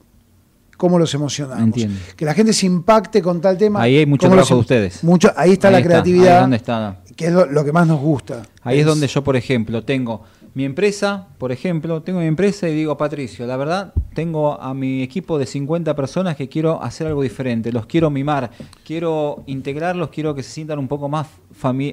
[0.78, 1.64] cómo los emocionamos.
[1.64, 2.00] Entiendo.
[2.16, 3.82] Que la gente se impacte con tal tema.
[3.82, 5.04] Ahí hay mucho trabajo de ustedes.
[5.04, 6.52] Mucho, ahí está la creatividad.
[6.54, 7.02] está.
[7.16, 8.44] Que es lo, que más nos gusta.
[8.64, 10.24] Ahí es donde yo, por ejemplo, tengo
[10.60, 15.02] mi empresa, por ejemplo, tengo mi empresa y digo, Patricio, la verdad, tengo a mi
[15.02, 18.52] equipo de 50 personas que quiero hacer algo diferente, los quiero mimar,
[18.84, 21.28] quiero integrarlos, quiero que se sientan un poco más,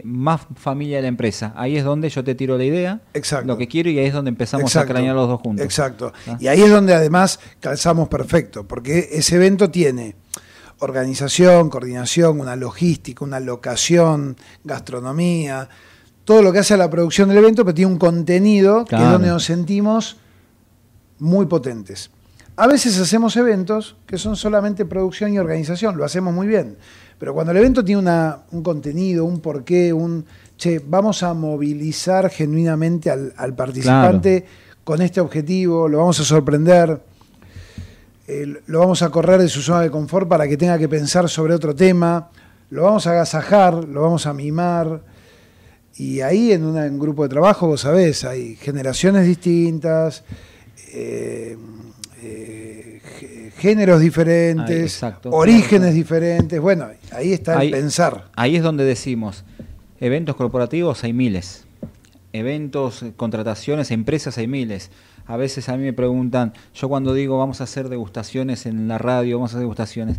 [0.03, 1.53] más familia de la empresa.
[1.55, 3.47] Ahí es donde yo te tiro la idea, Exacto.
[3.47, 5.65] lo que quiero y ahí es donde empezamos a cranear los dos juntos.
[5.65, 6.13] Exacto.
[6.27, 6.37] ¿Ah?
[6.41, 10.17] Y ahí es donde además calzamos perfecto, porque ese evento tiene
[10.81, 15.69] organización, coordinación, una logística, una locación, gastronomía,
[16.27, 19.01] todo lo que hace a la producción del evento, pero tiene un contenido que es
[19.01, 20.17] donde nos sentimos
[21.21, 22.11] muy potentes.
[22.57, 26.77] A veces hacemos eventos que son solamente producción y organización, lo hacemos muy bien.
[27.21, 32.29] Pero cuando el evento tiene una, un contenido, un porqué, un, che, vamos a movilizar
[32.29, 34.45] genuinamente al, participante
[34.83, 37.01] con este objetivo, lo vamos a sorprender,
[38.67, 41.55] lo vamos a correr de su zona de confort para que tenga que pensar sobre
[41.55, 42.31] otro tema,
[42.71, 45.15] lo vamos a agasajar, lo vamos a mimar
[45.99, 50.25] y ahí en, un grupo de trabajo, vos sabés, hay generaciones distintas,
[50.93, 51.57] eh,
[52.23, 53.01] eh,
[53.57, 56.61] géneros diferentes, orígenes diferentes.
[56.61, 58.31] Bueno, ahí está el pensar.
[58.37, 59.45] Ahí es donde decimos,
[59.99, 61.67] eventos corporativos hay miles,
[62.35, 64.91] eventos, contrataciones, empresas hay miles.
[65.25, 68.99] A veces a mí me preguntan, yo cuando digo vamos a hacer degustaciones en la
[68.99, 70.19] radio, vamos a hacer degustaciones,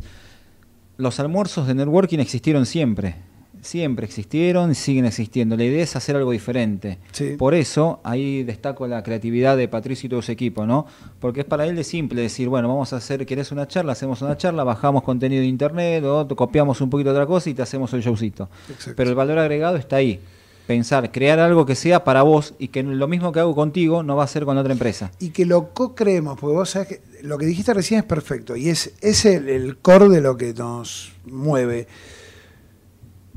[0.97, 3.15] los almuerzos de networking existieron siempre
[3.62, 5.56] siempre existieron y siguen existiendo.
[5.58, 6.98] La idea es hacer algo diferente.
[7.38, 10.86] Por eso ahí destaco la creatividad de Patricio y todo su equipo, ¿no?
[11.20, 13.93] Porque es para él de simple decir, bueno, vamos a hacer, ¿querés una charla?
[13.93, 17.54] Hacemos una charla, bajamos contenido de internet o copiamos un poquito de otra cosa y
[17.54, 18.50] te hacemos el showcito.
[18.96, 20.20] Pero el valor agregado está ahí.
[20.67, 24.17] Pensar, crear algo que sea para vos y que lo mismo que hago contigo no
[24.17, 25.12] va a ser con otra empresa.
[25.17, 28.67] Y que lo co-creemos, porque vos sabés que lo que dijiste recién es perfecto y
[28.67, 31.88] es, es el, el core de lo que nos mueve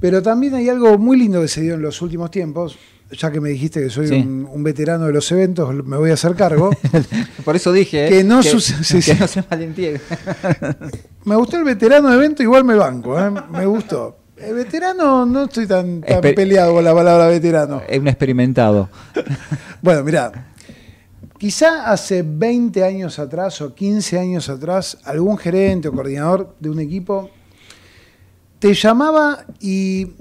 [0.00, 2.78] pero también hay algo muy lindo que se dio en los últimos tiempos.
[3.12, 6.36] Ya que me dijiste que soy un, veterano de los eventos, me voy a hacer
[6.36, 6.70] cargo.
[7.44, 9.44] Por eso dije que, no, que, no se
[11.24, 13.32] Me gustó el veterano de evento, igual me banco, ¿eh?
[13.50, 14.16] me gustó.
[14.36, 17.82] El veterano, no estoy tan, peleado con la palabra veterano.
[17.86, 18.88] Es un experimentado.
[19.82, 20.52] bueno, mira,
[21.36, 26.78] quizá hace 20 años atrás o 15 años atrás, algún gerente o coordinador de un
[26.78, 27.28] equipo
[28.60, 30.12] te llamaba y,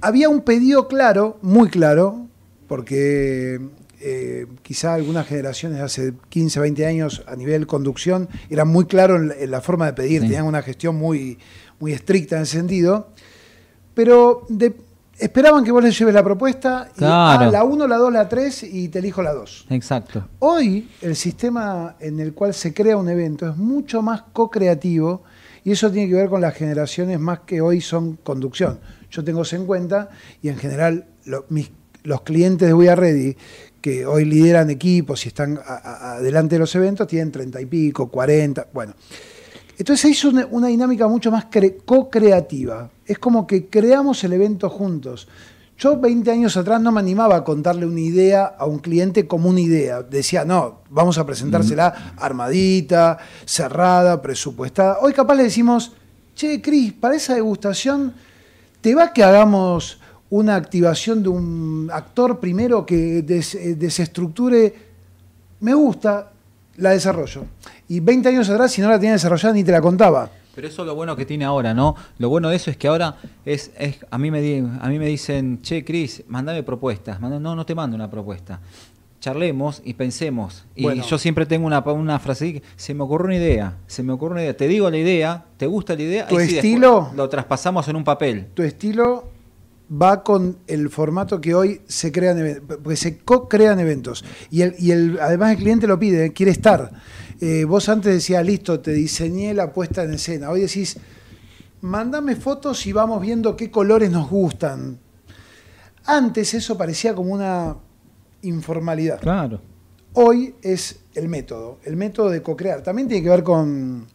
[0.00, 2.28] había un pedido claro, muy claro,
[2.68, 3.60] porque
[4.00, 9.50] eh, quizá algunas generaciones hace 15, 20 años a nivel conducción eran muy claros en,
[9.50, 11.38] la forma de pedir, tenían una gestión muy,
[11.80, 13.08] muy estricta en ese sentido,
[13.92, 14.46] pero
[15.18, 18.62] esperaban que vos les lleves la propuesta, y, ah, la 1, la 2, la 3
[18.64, 19.66] y te elijo la 2.
[19.70, 20.28] Exacto.
[20.38, 25.24] Hoy el sistema en el cual se crea un evento es mucho más co-creativo
[25.64, 28.80] y eso tiene que ver con las generaciones más que hoy son conducción.
[29.10, 30.10] Yo tengo eso en cuenta
[30.42, 33.36] y en general los clientes de We Are Ready
[33.80, 38.66] que hoy lideran equipos y están adelante de los eventos tienen treinta y pico, cuarenta,
[38.72, 38.94] bueno.
[39.78, 42.90] Entonces se hizo una, dinámica mucho más cre- co-creativa.
[43.06, 45.26] Es como que creamos el evento juntos.
[45.80, 49.48] Yo 20 años atrás no me animaba a contarle una idea a un cliente como
[49.48, 50.02] una idea.
[50.02, 53.16] Decía, no, vamos a presentársela armadita,
[53.46, 54.98] cerrada, presupuestada.
[55.00, 55.92] Hoy capaz le decimos,
[56.36, 58.12] che, Cris, para esa degustación,
[58.82, 64.74] ¿te va que hagamos una activación de un actor primero que des- eh, desestructure?
[65.60, 66.30] Me gusta,
[66.76, 67.46] la desarrollo.
[67.88, 70.30] Y 20 años atrás, si no la tenía desarrollada, ni te la contaba.
[70.54, 71.94] Pero eso es lo bueno que tiene ahora, ¿no?
[72.18, 74.98] Lo bueno de eso es que ahora es, es a mí me di- a mí
[74.98, 78.60] me dicen, "Che, Cris, mandame propuestas." No, no te mando una propuesta.
[79.20, 80.64] Charlemos y pensemos.
[80.74, 81.04] Y Bueno.
[81.04, 84.32] yo siempre tengo una, una frase que se me ocurre una idea, se me ocurre
[84.32, 86.26] una idea, te digo la idea, ¿te gusta la idea?
[86.26, 87.10] ¿Tu Ahí sí, después estilo?
[87.14, 88.46] lo traspasamos en un papel.
[88.54, 89.28] Tu estilo
[89.92, 94.24] va con el formato que hoy se crean eventos, porque se co-crean eventos.
[94.50, 96.90] Y, el, y el, además el cliente lo pide, quiere estar.
[97.40, 100.50] Eh, vos antes decías, listo, te diseñé la puesta en escena.
[100.50, 100.96] Hoy decís,
[101.80, 104.98] mándame fotos y vamos viendo qué colores nos gustan.
[106.04, 107.76] Antes eso parecía como una
[108.42, 109.20] informalidad.
[109.20, 109.60] Claro.
[110.14, 112.82] Hoy es el método, el método de co-crear.
[112.82, 114.06] También tiene que ver con,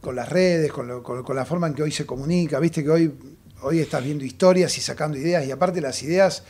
[0.00, 2.58] con las redes, con, lo- con- con la forma en que hoy se comunica.
[2.58, 3.14] Viste que hoy,
[3.62, 6.42] hoy estás viendo historias y sacando ideas, y aparte las ideas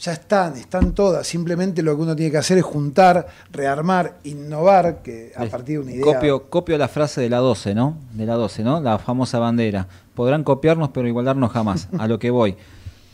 [0.00, 1.26] ya están, están todas.
[1.26, 5.84] Simplemente lo que uno tiene que hacer es juntar, rearmar, innovar, que a partir de
[5.84, 6.04] una idea.
[6.04, 7.96] Copio, copio la frase de la 12, ¿no?
[8.12, 8.80] De la 12, ¿no?
[8.80, 9.86] La famosa bandera.
[10.14, 11.88] Podrán copiarnos, pero igualarnos jamás.
[11.98, 12.56] A lo que voy.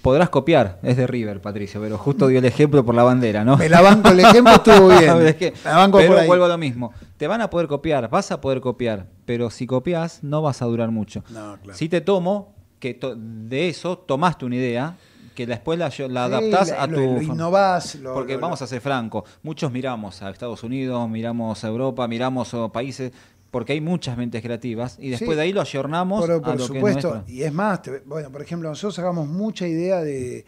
[0.03, 3.57] Podrás copiar, es de River, Patricio, pero justo dio el ejemplo por la bandera, ¿no?
[3.57, 5.25] Me la banco, el ejemplo estuvo bien.
[5.25, 6.27] Es que- Me la banco pero por ahí.
[6.27, 6.93] vuelvo a lo mismo.
[7.17, 10.65] Te van a poder copiar, vas a poder copiar, pero si copias no vas a
[10.65, 11.23] durar mucho.
[11.31, 11.79] No, claro.
[11.79, 14.97] Si te tomo, que to- de eso tomaste una idea,
[15.35, 16.93] que después la, la Sí, adaptás la- a tu...
[16.95, 21.69] lo innovás, lo- Porque vamos a ser franco, muchos miramos a Estados Unidos, miramos a
[21.69, 23.13] Europa, miramos a países,
[23.51, 25.37] porque hay muchas mentes creativas, y después Sí.
[25.37, 28.31] de ahí lo ayornamos Por, a por lo supuesto, que y es más, te- bueno,
[28.31, 30.45] por ejemplo, nosotros sacamos mucha idea de,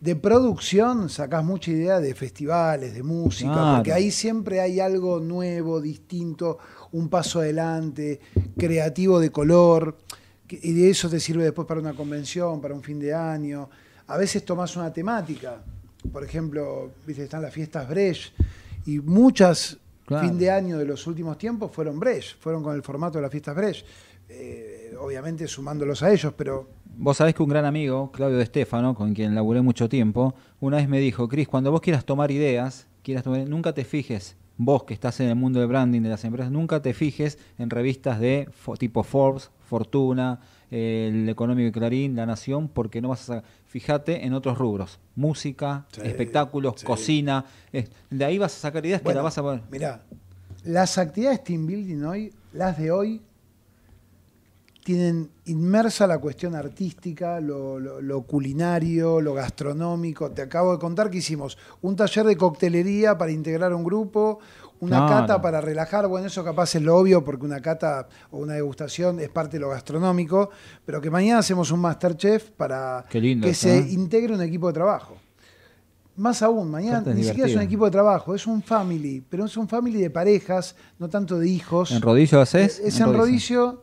[0.00, 3.76] de producción, sacás mucha idea de festivales, de música, Claro.
[3.76, 6.58] porque ahí siempre hay algo nuevo, distinto,
[6.92, 8.18] un paso adelante,
[8.56, 9.98] creativo de color,
[10.48, 13.70] y de eso te sirve después para una convención, para un fin de año.
[14.10, 15.58] A veces tomás una temática,
[16.12, 18.32] por ejemplo, viste, están las fiestas Brecht,
[18.86, 20.26] y muchas Claro.
[20.26, 23.30] fin de año de los últimos tiempos fueron Brecht, fueron con el formato de las
[23.30, 23.86] fiestas Brecht.
[24.28, 28.94] Eh, obviamente sumándolos a ellos, pero Vos sabés que un gran amigo, Claudio De Stefano,
[28.94, 32.86] con quien laburé mucho tiempo, una vez me dijo, Cris, cuando vos quieras tomar ideas,
[33.04, 36.24] quieras tomar- nunca te fijes, vos que estás en el mundo del branding de las
[36.24, 42.26] empresas, nunca te fijes en revistas de tipo Forbes, Fortuna, el Económico y Clarín, La
[42.26, 46.86] Nación, porque no vas a fijate en otros rubros, música, Sí, espectáculos, sí.
[46.86, 49.62] cocina, eh, de ahí vas a sacar ideas que Bueno, la vas a poner.
[49.70, 50.02] Mirá,
[50.64, 53.22] las actividades team building hoy, las de hoy,
[54.84, 60.30] tienen inmersa la cuestión artística, lo, lo- lo culinario, lo gastronómico.
[60.30, 64.40] Te acabo de contar que hicimos un taller de coctelería para integrar un grupo,
[64.80, 66.06] una cata para relajar.
[66.08, 69.60] Bueno, eso capaz es lo obvio porque una cata o una degustación es parte de
[69.60, 70.50] lo gastronómico,
[70.84, 73.86] pero que mañana hacemos un Masterchef para lindo que se ¿eh?
[73.90, 75.16] integre un equipo de trabajo.
[76.16, 79.56] Más aún, mañana ni siquiera es un equipo de trabajo, es un family, pero es
[79.56, 81.92] un family de parejas, no tanto de hijos.
[81.92, 82.78] ¿En rodillo haces?
[82.80, 83.82] Es en Rodicio,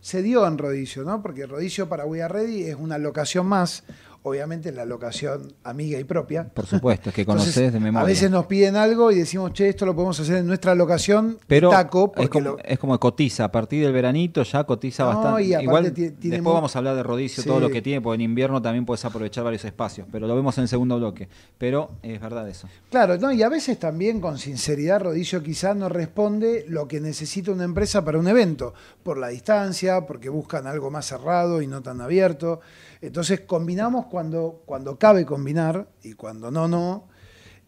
[0.00, 1.22] se dio en Rodicio, ¿no?
[1.22, 3.84] Porque Rodicio para We Are Ready es una locación más,
[4.24, 6.48] obviamente la locación amiga y propia.
[6.48, 8.04] Por supuesto, es que conoces de memoria.
[8.04, 11.38] A veces nos piden algo y decimos, che, esto lo podemos hacer en nuestra locación,
[11.46, 15.08] Pero taco, es, como, lo- es como cotiza, a partir del veranito ya cotiza No,
[15.14, 15.42] bastante.
[15.44, 17.48] y Igual ti- tiene después vamos a hablar de rodicio, Sí.
[17.48, 20.56] todo lo que tiene, porque en invierno también puedes aprovechar varios espacios, pero lo vemos
[20.58, 21.28] en el segundo bloque.
[21.58, 22.68] Pero es verdad eso.
[22.90, 27.50] Claro, no, y a veces también con sinceridad Rodicio quizás no responde lo que necesita
[27.50, 31.82] una empresa para un evento, por la distancia, porque buscan algo más cerrado y no
[31.82, 32.60] tan abierto.
[33.00, 37.08] Entonces combinamos cuando, cuando cabe combinar y cuando no, no.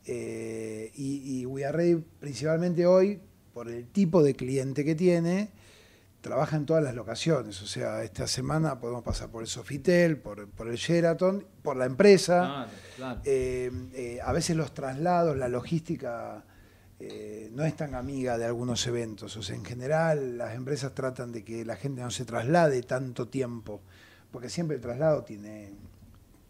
[0.04, 3.18] Eh, y, y We Are Ready, principalmente hoy,
[3.54, 5.48] por el tipo de cliente que tiene,
[6.20, 7.62] trabaja en todas las locaciones.
[7.62, 11.87] O sea, esta semana podemos pasar por el Sofitel, por, por el Sheraton, por la
[11.87, 12.66] empresa.
[13.24, 16.44] Eh, eh, a veces los traslados, la logística
[17.00, 19.35] eh, no es tan amiga de algunos eventos.
[19.38, 23.28] O sea, en general las empresas tratan de que la gente no se traslade tanto
[23.28, 23.80] tiempo,
[24.30, 25.72] porque siempre el traslado tiene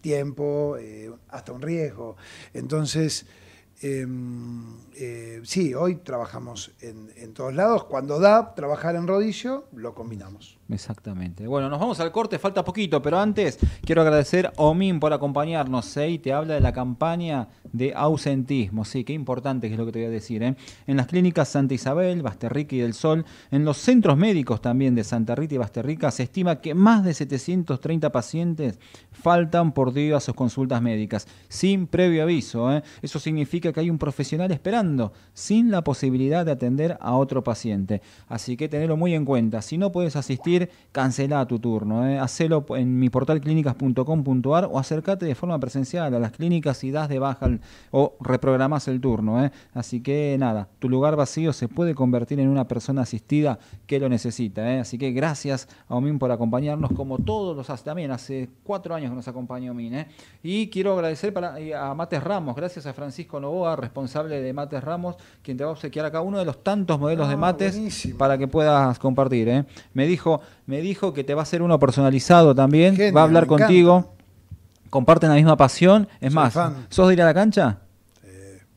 [0.05, 2.17] tiempo, eh, hasta un riesgo.
[2.53, 3.25] Entonces,
[3.81, 4.07] eh,
[4.97, 7.85] eh, sí, hoy trabajamos en, en todos lados.
[7.85, 10.59] Cuando da trabajar en rodillo, lo combinamos.
[10.71, 11.47] Exactamente.
[11.47, 15.95] Bueno, nos vamos al corte, falta poquito, pero antes quiero agradecer a Omin por acompañarnos.
[15.99, 16.19] ¿eh?
[16.23, 18.85] Te habla de la campaña de ausentismo.
[18.87, 20.43] Sí, qué importante que es lo que te voy a decir.
[20.43, 20.57] ¿eh?
[20.87, 25.05] En las clínicas Santa Isabel, Basterrica y del Sol, en los centros médicos también de
[25.05, 28.79] Santa Rita y Basterrica, se estima que más de 730 pacientes
[29.13, 32.73] faltan por día a sus consultas médicas, sin previo aviso.
[32.73, 32.83] ¿eh?
[33.03, 38.01] Eso significa que hay un profesional esperando, sin la posibilidad de atender a otro paciente.
[38.29, 39.61] Así que tenerlo muy en cuenta.
[39.61, 40.54] Si no puedes asistir,
[40.93, 42.07] cancela tu turno.
[42.07, 42.19] ¿eh?
[42.19, 47.09] Hacelo en mi portal clínicas.com.ar o acércate de forma presencial a las clínicas y das
[47.09, 47.49] de baja
[47.91, 49.45] o reprogramas el turno.
[49.45, 49.51] ¿eh?
[49.73, 54.09] Así que nada, tu lugar vacío se puede convertir en una persona asistida que lo
[54.09, 54.73] necesita.
[54.73, 54.81] ¿eh?
[54.81, 57.85] Así que gracias a Omin por acompañarnos, como todos los hace.
[57.85, 59.95] También hace cuatro años que nos acompañó Omin.
[59.95, 60.09] ¿eh?
[60.43, 65.17] Y quiero agradecer para, a Mates Ramos, gracias a Francisco Novoa, responsable de Mates Ramos,
[65.43, 68.39] quien te va a obsequiar acá uno de los tantos modelos de ah, mates para
[68.39, 69.49] que puedas compartir.
[69.49, 69.65] ¿eh?
[69.93, 73.47] Me dijo, me dijo que te va a hacer uno personalizado también, va a hablar
[73.47, 74.15] contigo.
[74.91, 76.09] Comparten la misma pasión.
[76.21, 76.57] Es más,
[76.89, 77.81] ¿sos de ir a la cancha?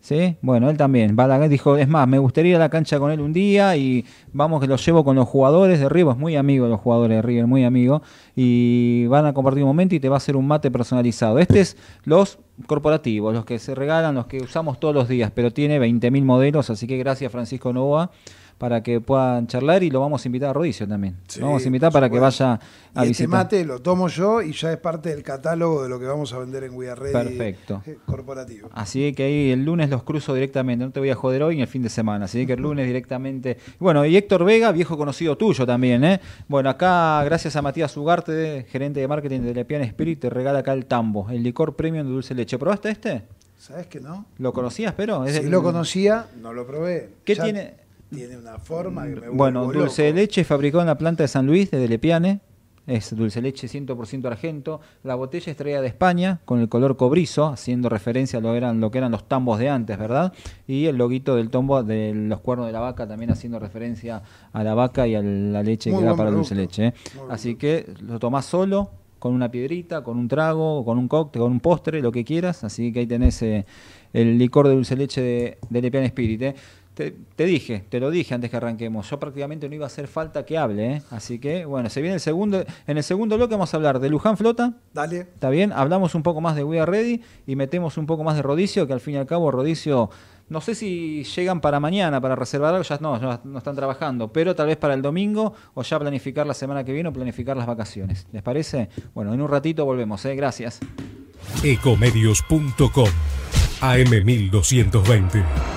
[0.07, 0.37] ¿Sí?
[0.41, 1.17] Bueno, él también.
[1.19, 4.05] Va dijo, es más, me gustaría ir a la cancha con él un día y
[4.31, 6.13] vamos que lo llevo con los jugadores de River.
[6.13, 8.01] Es muy amigo de los jugadores de River, muy amigo.
[8.33, 11.39] Y van a compartir un momento y te va a hacer un mate personalizado.
[11.39, 11.75] Este es
[12.05, 16.23] los corporativos, los que se regalan, los que usamos todos los días, pero tiene 20.000
[16.23, 18.09] modelos, así que gracias Francisco Novoa
[18.57, 21.17] para que puedan charlar y lo vamos a invitar a Rodicio también.
[21.39, 22.59] lo vamos a invitar para que vaya
[22.95, 25.99] a y Este mate lo tomo yo y ya es parte del catálogo de lo
[25.99, 27.83] que vamos a vender en We Perfecto.
[27.85, 28.69] Eh, corporativo.
[28.73, 31.61] Así que ahí el lunes los cruzo directamente, no te voy a joder hoy en
[31.61, 33.57] el fin de semana, así que el lunes directamente.
[33.79, 36.19] Bueno, y Héctor Vega, viejo conocido tuyo también, ¿eh?
[36.47, 40.73] Bueno, acá gracias a Matías Ugarte, gerente de marketing de Lepian Spirit, te regala acá
[40.73, 42.57] el tambo, el licor premium de dulce leche.
[42.57, 43.23] ¿Probaste este?
[43.59, 44.25] ¿Sabes que no?
[44.37, 45.27] ¿Lo conocías, pero?
[45.27, 47.09] Sí, lo conocía, no lo probé.
[47.23, 47.86] ¿Qué tiene?
[48.09, 51.45] Tiene una forma que me Bueno, dulce de leche fabricado en la planta de San
[51.45, 52.41] Luis, de Lepiane.
[52.85, 54.79] Es dulce de leche 100% argento.
[55.03, 58.79] La botella es traída de España con el color cobrizo, haciendo referencia a lo, eran,
[58.79, 60.31] lo que eran los tambos de antes, ¿verdad?
[60.67, 64.63] Y el loguito del tombo de los cuernos de la vaca, también haciendo referencia a
[64.63, 66.85] la vaca y a la leche que da para el dulce de leche.
[66.87, 66.93] ¿eh?
[67.29, 68.89] Así que lo tomás solo,
[69.19, 72.63] con una piedrita, con un trago, con un cóctel, con un postre, lo que quieras.
[72.63, 73.65] Así que ahí tenés eh,
[74.13, 76.41] el licor de dulce de leche de, de Spirit.
[76.41, 76.55] ¿eh?
[76.97, 79.07] Te, dije, te lo dije antes que arranquemos.
[79.07, 81.01] Yo prácticamente no iba a hacer falta que hable, ¿eh?
[81.11, 82.65] Así que, bueno, se viene el segundo.
[82.87, 84.73] En el segundo bloque vamos a hablar de Luján Flota.
[84.95, 85.19] Dale.
[85.19, 85.71] ¿Está bien?
[85.73, 88.87] Hablamos un poco más de We Are Ready y metemos un poco más de Rodicio,
[88.87, 90.09] que al fin y al cabo Rodicio.
[90.49, 94.33] No sé si llegan para mañana para reservar algo, ya no, ya no están trabajando,
[94.33, 97.55] pero tal vez para el domingo o ya planificar la semana que viene o planificar
[97.55, 98.25] las vacaciones.
[98.31, 98.89] ¿Les parece?
[99.13, 100.35] Bueno, en un ratito volvemos, ¿eh?
[100.35, 100.79] Gracias.
[101.63, 103.09] Ecomedios.com
[103.81, 105.76] AM1220.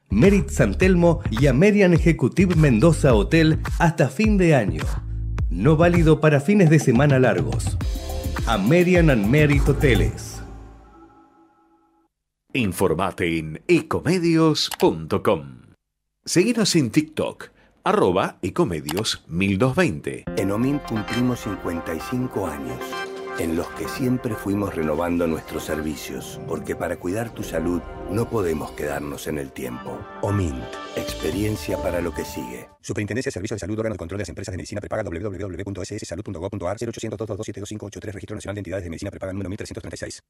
[0.11, 4.83] Merit San Telmo y Amerian Executive Mendoza Hotel hasta fin de año.
[5.49, 7.77] No válido para fines de semana largos.
[8.45, 10.43] American and Merit Hoteles.
[12.53, 15.61] Informate en ecomedios.com.
[16.25, 17.45] Seguinos en TikTok,
[17.85, 20.25] arroba ecomedios 1220.
[20.35, 22.77] En OMIN cumplimos 55 años
[23.39, 28.71] en los que siempre fuimos renovando nuestros servicios, porque para cuidar tu salud no podemos
[28.71, 29.97] quedarnos en el tiempo.
[30.21, 30.63] OMINT,
[30.95, 32.67] experiencia para lo que sigue.
[32.81, 36.77] Superintendencia de Servicios de Salud, órgano de control de las empresas de medicina prepaga www.sssalud.gov.ar
[36.77, 40.23] 0800 227 Registro Nacional de Entidades de Medicina Prepaga número 1336.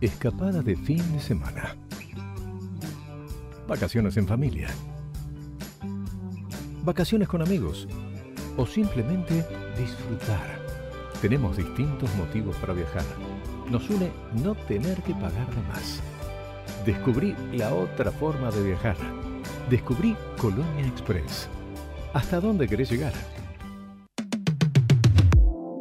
[0.00, 1.76] Escapada de fin de semana.
[3.68, 4.68] Vacaciones en familia
[6.82, 7.88] vacaciones con amigos
[8.56, 9.44] o simplemente
[9.78, 10.60] disfrutar.
[11.20, 13.04] Tenemos distintos motivos para viajar.
[13.70, 14.10] Nos une
[14.42, 16.00] no tener que pagar más.
[16.84, 18.96] Descubrí la otra forma de viajar.
[19.70, 21.48] Descubrí Colonia Express.
[22.12, 23.12] ¿Hasta dónde querés llegar?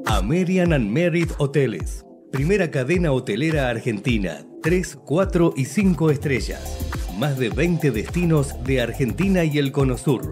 [0.05, 2.05] American and Merit Hoteles.
[2.31, 4.45] Primera cadena hotelera argentina.
[4.61, 6.87] 3, 4 y 5 estrellas.
[7.17, 10.31] Más de 20 destinos de Argentina y el Cono Sur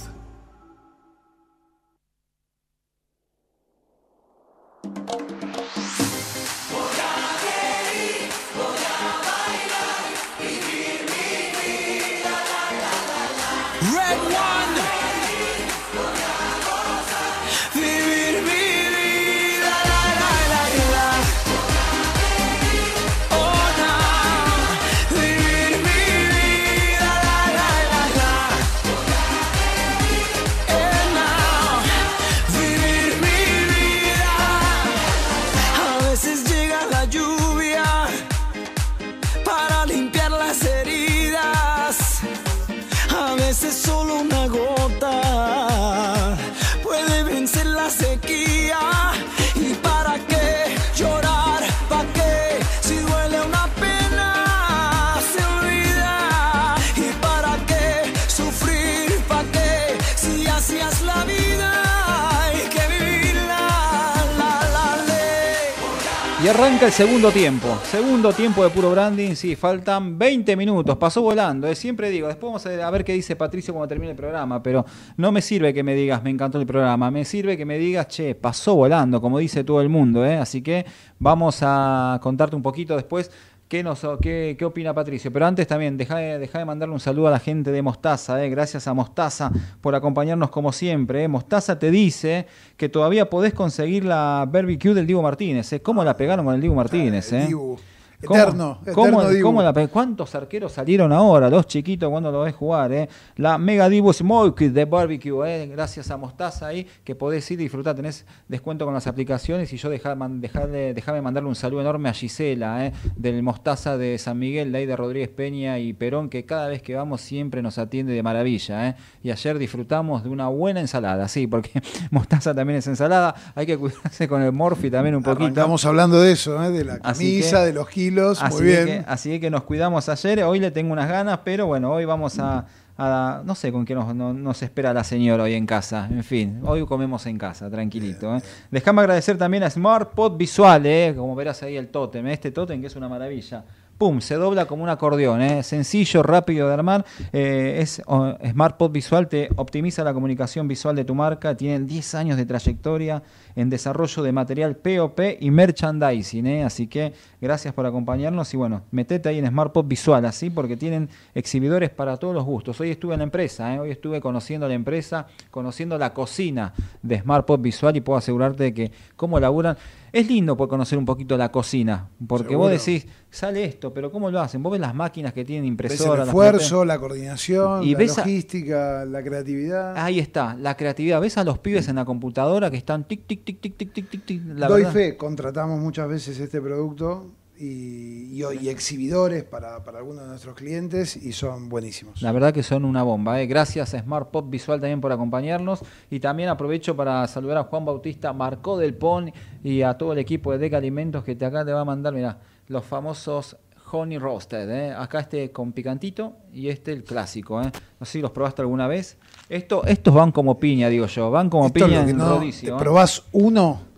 [66.51, 67.77] Arranca el segundo tiempo.
[67.83, 69.35] Segundo tiempo de puro branding.
[69.35, 70.97] Sí, faltan 20 minutos.
[70.97, 71.65] Pasó volando.
[71.65, 71.75] eh.
[71.75, 74.61] Siempre digo, después vamos a ver qué dice Patricio cuando termine el programa.
[74.61, 74.85] Pero
[75.15, 77.09] no me sirve que me digas, me encantó el programa.
[77.09, 80.25] Me sirve que me digas, che, pasó volando, como dice todo el mundo.
[80.25, 80.37] eh.
[80.37, 80.85] Así que
[81.19, 83.31] vamos a contarte un poquito después.
[83.71, 85.31] ¿Qué, nos, qué, qué opina Patricio?
[85.31, 88.43] Pero antes también, deja de, dejá de mandarle un saludo a la gente de Mostaza.
[88.43, 88.49] eh.
[88.49, 89.49] Gracias a Mostaza
[89.79, 91.23] por acompañarnos como siempre.
[91.23, 91.29] eh.
[91.29, 95.71] Mostaza te dice que todavía podés conseguir la barbecue del Diego Martínez.
[95.71, 95.81] eh.
[95.81, 97.31] ¿Cómo la pegaron con el Diego Martínez?
[97.31, 97.47] El eh?
[97.47, 97.77] Dibu.
[98.25, 99.41] ¿Cómo- Eterno, cómo- eterno Dibu.
[99.47, 101.49] cómo la pe- ¿Cuántos arqueros salieron ahora?
[101.49, 102.91] Los chiquitos cuando lo ves jugar.
[102.93, 103.09] eh?
[103.37, 105.43] La Mega Dibu Smoke de Barbecue.
[105.47, 105.67] eh.
[105.67, 107.95] Gracias a Mostaza ahí que podés ir y disfrutar.
[107.95, 109.71] Tenés descuento con las aplicaciones.
[109.73, 113.97] Y yo dejar, man- dejarle- dejame mandarle un saludo enorme a Gisela eh, del Mostaza
[113.97, 117.21] de San Miguel, de ahí de Rodríguez Peña y Perón, que cada vez que vamos
[117.21, 118.89] siempre nos atiende de maravilla.
[118.89, 118.95] eh.
[119.23, 121.27] Y ayer disfrutamos de una buena ensalada.
[121.27, 121.71] Sí, porque
[122.11, 123.33] Mostaza también es ensalada.
[123.55, 125.47] Hay que cuidarse con el Morphy también un poquito.
[125.49, 126.69] Estamos hablando de eso, ¿eh?
[126.71, 128.10] de la camisa, que- de los kilos.
[128.41, 128.85] Así Muy bien.
[128.85, 130.43] Que, así que nos cuidamos ayer.
[130.43, 132.65] Hoy le tengo unas ganas, pero bueno, hoy vamos a.
[132.97, 136.07] a- no sé con qué nos, no- nos espera la señora hoy en casa.
[136.11, 138.35] En fin, hoy comemos en casa, tranquilito.
[138.35, 138.41] ¿eh?
[138.69, 141.13] Déjame agradecer también a Smart Pod Visual, ¿eh?
[141.17, 142.27] como verás ahí el tótem.
[142.27, 142.33] ¿eh?
[142.33, 143.63] Este tótem que es una maravilla.
[143.97, 145.61] Pum, se dobla como un acordeón, ¿eh?
[145.61, 147.05] sencillo, rápido de armar.
[147.33, 151.55] eh, es oh, Smart Pod Visual te optimiza la comunicación visual de tu marca.
[151.55, 153.21] Tienen 10 años de trayectoria
[153.55, 156.45] en desarrollo de material POP y merchandising.
[156.47, 156.63] ¿eh?
[156.63, 160.77] Así que gracias por acompañarnos y bueno, metete ahí en Smart Pod Visual, así porque
[160.77, 162.79] tienen exhibidores para todos los gustos.
[162.79, 163.79] Hoy estuve en la empresa, ¿eh?
[163.79, 168.63] hoy estuve conociendo la empresa, conociendo la cocina de Smart Pod Visual y puedo asegurarte
[168.63, 169.77] de que cómo laburan.
[170.13, 172.69] Es lindo por conocer un poquito la cocina, porque Seguro.
[172.69, 174.61] vos decís, sale esto, pero ¿cómo lo hacen?
[174.61, 176.17] Vos ves las máquinas que tienen el impresoras.
[176.19, 179.97] las esfuerzo, la coordinación, Y la a- logística, la creatividad.
[179.97, 181.21] Ahí está, la creatividad.
[181.21, 184.09] ¿Ves a los pibes en la computadora que están tic, tic, tic, tic, tic, tic,
[184.09, 184.41] tic, tic?
[184.55, 184.93] La Doy verdad.
[184.93, 190.55] fe, contratamos muchas veces este producto y, y- y exhibidores para, para algunos de nuestros
[190.55, 192.21] clientes y son buenísimos.
[192.21, 193.39] La verdad que son una bomba.
[193.41, 193.45] ¿eh?
[193.45, 195.81] Gracias a Smart Pop Visual también por acompañarnos.
[196.09, 199.31] Y también aprovecho para saludar a Juan Bautista Marcó del Pon
[199.63, 202.13] y a todo el equipo de Deca Alimentos que te acá te va a mandar,
[202.13, 203.57] mira, los famosos
[203.91, 204.69] Honey Roasted.
[204.69, 204.93] ¿eh?
[204.97, 207.61] Acá este con picantito y este el clásico.
[207.61, 207.71] ¿eh?
[207.99, 209.17] No sé si los probaste alguna vez.
[209.49, 211.29] Esto, estos van como piña, digo yo.
[211.31, 212.69] Van como Esto piña en no, rodicio.
[212.69, 212.83] te ¿eh?
[212.83, 213.91] probás uno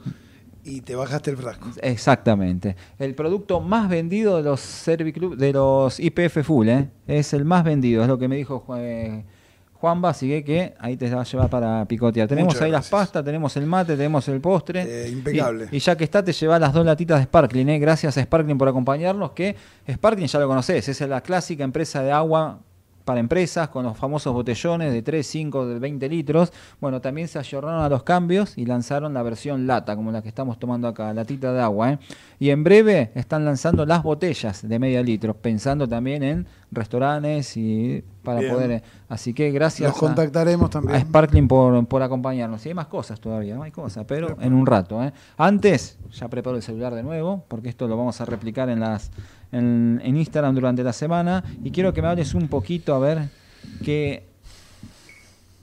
[0.63, 1.69] y te bajaste el frasco.
[1.81, 2.75] Exactamente.
[2.97, 6.89] El producto más vendido de los Serviclub, de los IPF Full, ¿eh?
[7.07, 9.25] es el más vendido, es lo que me dijo eh,
[9.83, 12.25] Juanba, así que, que ahí te va a llevar para picotear.
[12.25, 14.81] Tenemos Muchas ahí las pastas, tenemos el mate, tenemos el postre.
[15.07, 15.67] Eh, impecable.
[15.73, 17.67] Y, y ya que está, te lleva las dos latitas de Sparkling.
[17.67, 17.79] ¿eh?
[17.79, 19.57] Gracias a Sparkling por acompañarnos, que
[19.91, 22.59] Sparkling ya lo conoces, es la clásica empresa de agua
[23.05, 26.53] para empresas con los famosos botellones de 3, 5, de 20 litros.
[26.79, 30.29] Bueno, también se ayornaron a los cambios y lanzaron la versión lata, como la que
[30.29, 31.91] estamos tomando acá, latita de agua.
[31.93, 31.99] ¿eh?
[32.39, 38.03] Y en breve están lanzando las botellas de media litro, pensando también en restaurantes y
[38.23, 38.53] para Bien.
[38.53, 38.83] poder...
[39.09, 41.01] Así que gracias Los a- contactaremos a también.
[41.01, 42.65] Sparkling por, por acompañarnos.
[42.65, 43.63] Y hay más cosas todavía, ¿no?
[43.63, 45.03] Hay cosas, pero en un rato.
[45.03, 45.11] ¿eh?
[45.37, 49.11] Antes, ya preparo el celular de nuevo, porque esto lo vamos a replicar en, las,
[49.53, 51.43] en, en Instagram durante la semana.
[51.63, 53.29] Y quiero que me hables un poquito, a ver,
[53.83, 54.25] qué,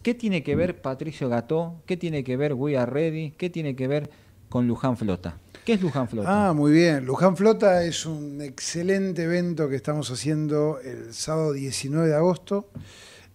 [0.02, 3.76] qué tiene que ver Patricio Gató, qué tiene que ver We Are Ready, qué tiene
[3.76, 4.10] que ver
[4.48, 5.36] con Luján Flota.
[5.64, 6.48] ¿Qué es Luján Flota?
[6.48, 7.04] Ah, muy bien.
[7.04, 12.70] Luján Flota es un excelente evento que estamos haciendo el sábado 19 de agosto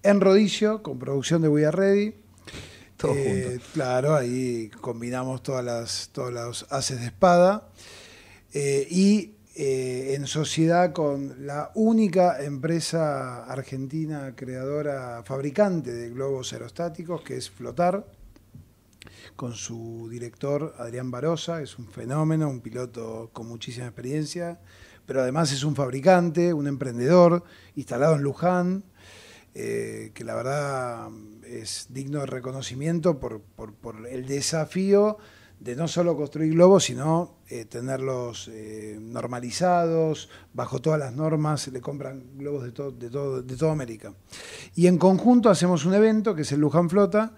[0.02, 2.16] en Rodicio, con producción de We Are Ready.
[2.98, 3.60] Todo Eh.
[3.74, 7.70] Claro, ahí combinamos todas las, todos los haces de espada.
[8.54, 17.22] Eh, y eh, en sociedad con la única empresa argentina creadora, fabricante de globos aerostáticos,
[17.22, 18.06] que es Flotar,
[19.36, 24.60] con su director Adrián Barosa, es un fenómeno, un piloto con muchísima experiencia,
[25.06, 27.44] pero además es un fabricante, un emprendedor,
[27.76, 28.84] instalado en Luján.
[29.58, 31.08] eh, que la verdad
[31.48, 35.18] es digno de reconocimiento por, por- por el desafío
[35.60, 41.72] de no solo construir globos, sino eh, tenerlos eh, normalizados, bajo todas las normas, se
[41.72, 44.14] le compran globos de, todo, de, todo, de toda América.
[44.76, 47.34] Y en conjunto hacemos un evento que es el Luján Flota,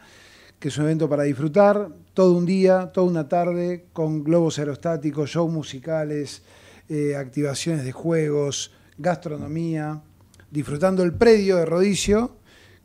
[0.59, 5.29] que es un evento para disfrutar todo un día, toda una tarde, con globos aerostáticos,
[5.29, 6.41] shows musicales,
[6.89, 10.01] eh, activaciones de juegos, gastronomía,
[10.49, 12.37] disfrutando el predio de Rodicio,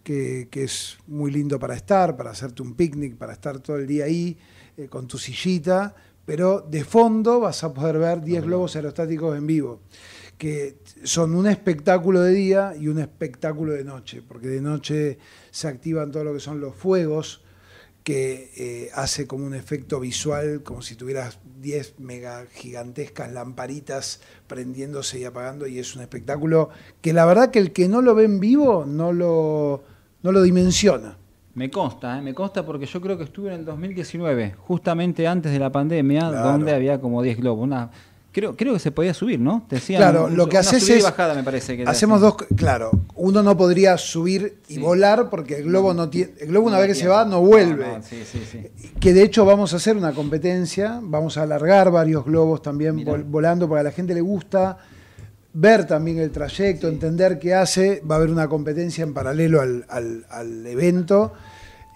[0.03, 3.87] que, que es muy lindo para estar, para hacerte un picnic, para estar todo el
[3.87, 4.37] día ahí
[4.77, 5.95] eh, con tu sillita,
[6.25, 9.81] pero de fondo vas a poder ver 10 globos aerostáticos en vivo,
[10.39, 15.19] que son un espectáculo de día y un espectáculo de noche, porque de noche
[15.51, 17.43] se activan todo lo que son los fuegos,
[18.03, 25.21] que eh, hace como un efecto visual, como si tuvieras 10 mega gigantescas lamparitas prendiéndose
[25.21, 26.71] y apagando, y es un espectáculo
[27.01, 29.85] que la verdad que el que no lo ve en vivo no lo,
[30.23, 31.19] no lo dimensiona.
[31.55, 32.23] Me consta, ¿eh?
[32.23, 36.31] me consta porque yo creo que estuve en el 2019, justamente antes de la pandemia,
[36.31, 36.49] Claro.
[36.53, 37.65] donde había como 10 globos.
[37.65, 37.91] Una,
[38.33, 39.67] creo, creo que se podía subir, ¿no?
[39.69, 41.05] Te decían Claro, un- lo que haces es.
[41.05, 41.77] bajada, me parece.
[41.77, 42.37] Que hacemos dos.
[42.57, 44.81] Claro, uno no podría subir y Sí.
[44.81, 46.33] volar porque el globo no tiene.
[46.41, 47.87] El globo, una No vez que se va, no vuelve.
[47.87, 48.71] No, no, sí, sí, sí.
[48.99, 53.23] Que de hecho vamos a hacer una competencia, vamos a alargar varios globos también Mirá.
[53.27, 54.79] volando, porque a la gente le gusta
[55.55, 58.01] ver también el trayecto, entender qué hace.
[58.09, 61.33] Va a haber una competencia en paralelo al, al- al evento.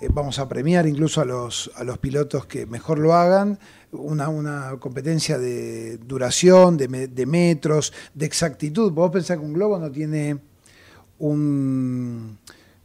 [0.01, 3.59] Eh, vamos a premiar incluso a los, a los pilotos que mejor lo hagan.
[3.93, 8.93] Una, una competencia de duración, de, me- de metros, de exactitud.
[8.93, 10.39] Vos pensás que un globo no tiene
[11.19, 12.39] un,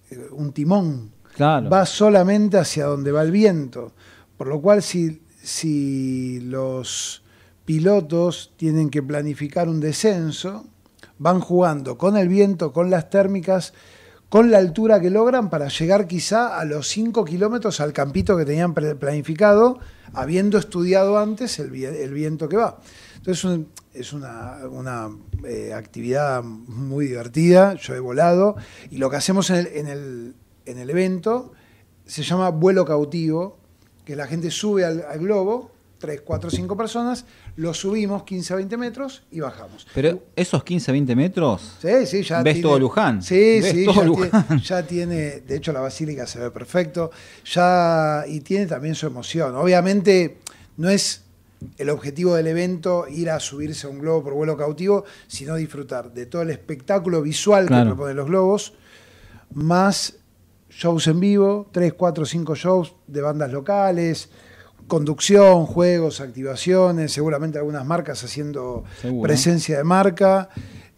[0.09, 1.69] eh, un timón Claro.
[1.69, 3.93] va solamente hacia donde va el viento.
[4.37, 7.23] Por lo cual, si, si los
[7.75, 10.65] pilotos tienen que planificar un descenso,
[11.19, 13.73] van jugando con el viento, con las térmicas,
[14.27, 18.43] con la altura que logran para llegar quizá a los 5 kilómetros al campito que
[18.43, 19.79] tenían planificado,
[20.13, 22.77] habiendo estudiado antes el, vi- el viento que va.
[23.15, 23.61] Entonces
[23.93, 25.09] es una,
[25.47, 28.57] eh, actividad muy divertida, yo he volado,
[28.89, 31.53] y lo que hacemos en el, en el- en el evento
[32.05, 33.59] se llama vuelo cautivo,
[34.03, 37.25] que la gente sube al, al globo, 3, 4, 5 personas,
[37.57, 39.85] lo subimos 15 a 20 metros y bajamos.
[39.93, 43.21] Pero esos 15, 20 metros, Sí, sí, ya ¿Ves tiene- todo Luján?
[43.21, 44.47] Sí, ¿Ves sí, todo ya, Luján?
[44.47, 47.11] Tiene, ya tiene, de hecho la basílica se ve perfecto,
[47.45, 49.55] ya y tiene también su emoción.
[49.55, 50.37] Obviamente
[50.77, 51.23] no es
[51.77, 56.11] el objetivo del evento ir a subirse a un globo por vuelo cautivo, sino disfrutar
[56.13, 57.83] de todo el espectáculo visual Claro.
[57.83, 58.73] que proponen los globos,
[59.53, 60.15] más
[60.69, 64.29] shows en vivo, 3, 4, 5 shows de bandas locales,
[64.91, 69.23] conducción, juegos, activaciones, seguramente algunas marcas haciendo Seguro.
[69.23, 70.49] presencia de marca,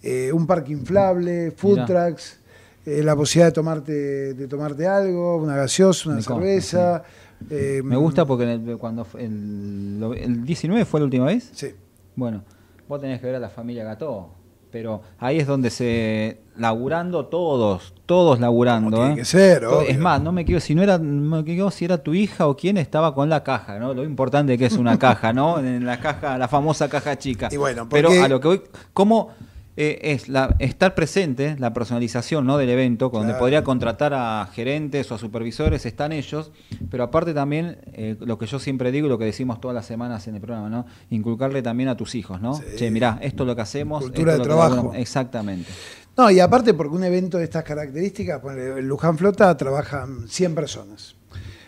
[0.02, 1.86] eh, un parque inflable, food Mirá.
[1.86, 2.40] trucks,
[2.88, 7.04] eh, la posibilidad de tomarte, de tomarte algo, una gaseosa, una Me cerveza.
[7.52, 11.52] eh, me gusta porque en el, cuando el, el 19 fue la última vez.
[11.54, 11.68] Sí.
[12.16, 12.44] Bueno,
[12.88, 14.30] vos tenés que ver a la familia Gató,
[14.74, 18.90] pero ahí es donde se laburando todos, todos laburando.
[18.90, 19.18] Como tiene ¿eh?
[19.18, 20.00] que ser, Todo- Es obvio.
[20.02, 22.78] más, no me quiero si no era, me quiero si era tu hija o quién
[22.78, 23.94] estaba con la caja, ¿no?
[23.94, 25.60] Lo importante que es una caja, ¿no?
[25.60, 27.50] En la caja, la famosa caja chica.
[27.52, 28.62] Y bueno, pero porque- a lo que voy,
[28.94, 29.30] ¿cómo
[29.76, 32.58] eh, es la, estar presente, la personalización ¿no?
[32.58, 33.40] del evento, donde Claro.
[33.40, 36.52] podría contratar a gerentes o a supervisores, están ellos,
[36.92, 39.86] pero aparte también, eh, lo que yo siempre digo y lo que decimos todas las
[39.86, 40.86] semanas en el programa, ¿no?
[41.10, 42.54] Inculcarle también a tus hijos, ¿no?
[42.56, 42.64] Sí.
[42.78, 44.04] Che, mirá, esto es lo que hacemos.
[44.04, 44.76] Cultura esto de lo que trabajo.
[44.76, 44.98] logramos.
[44.98, 45.72] Exactamente.
[46.16, 51.16] No, y aparte porque un evento de estas características, el Luján Flota trabajan 100 personas.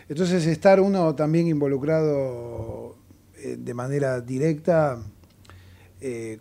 [0.08, 2.94] Entonces estar uno también involucrado
[3.38, 4.98] eh, de manera directa
[6.00, 6.38] eh,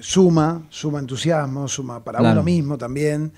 [0.00, 2.34] suma, suma entusiasmo, suma para Claro.
[2.34, 3.32] uno mismo también.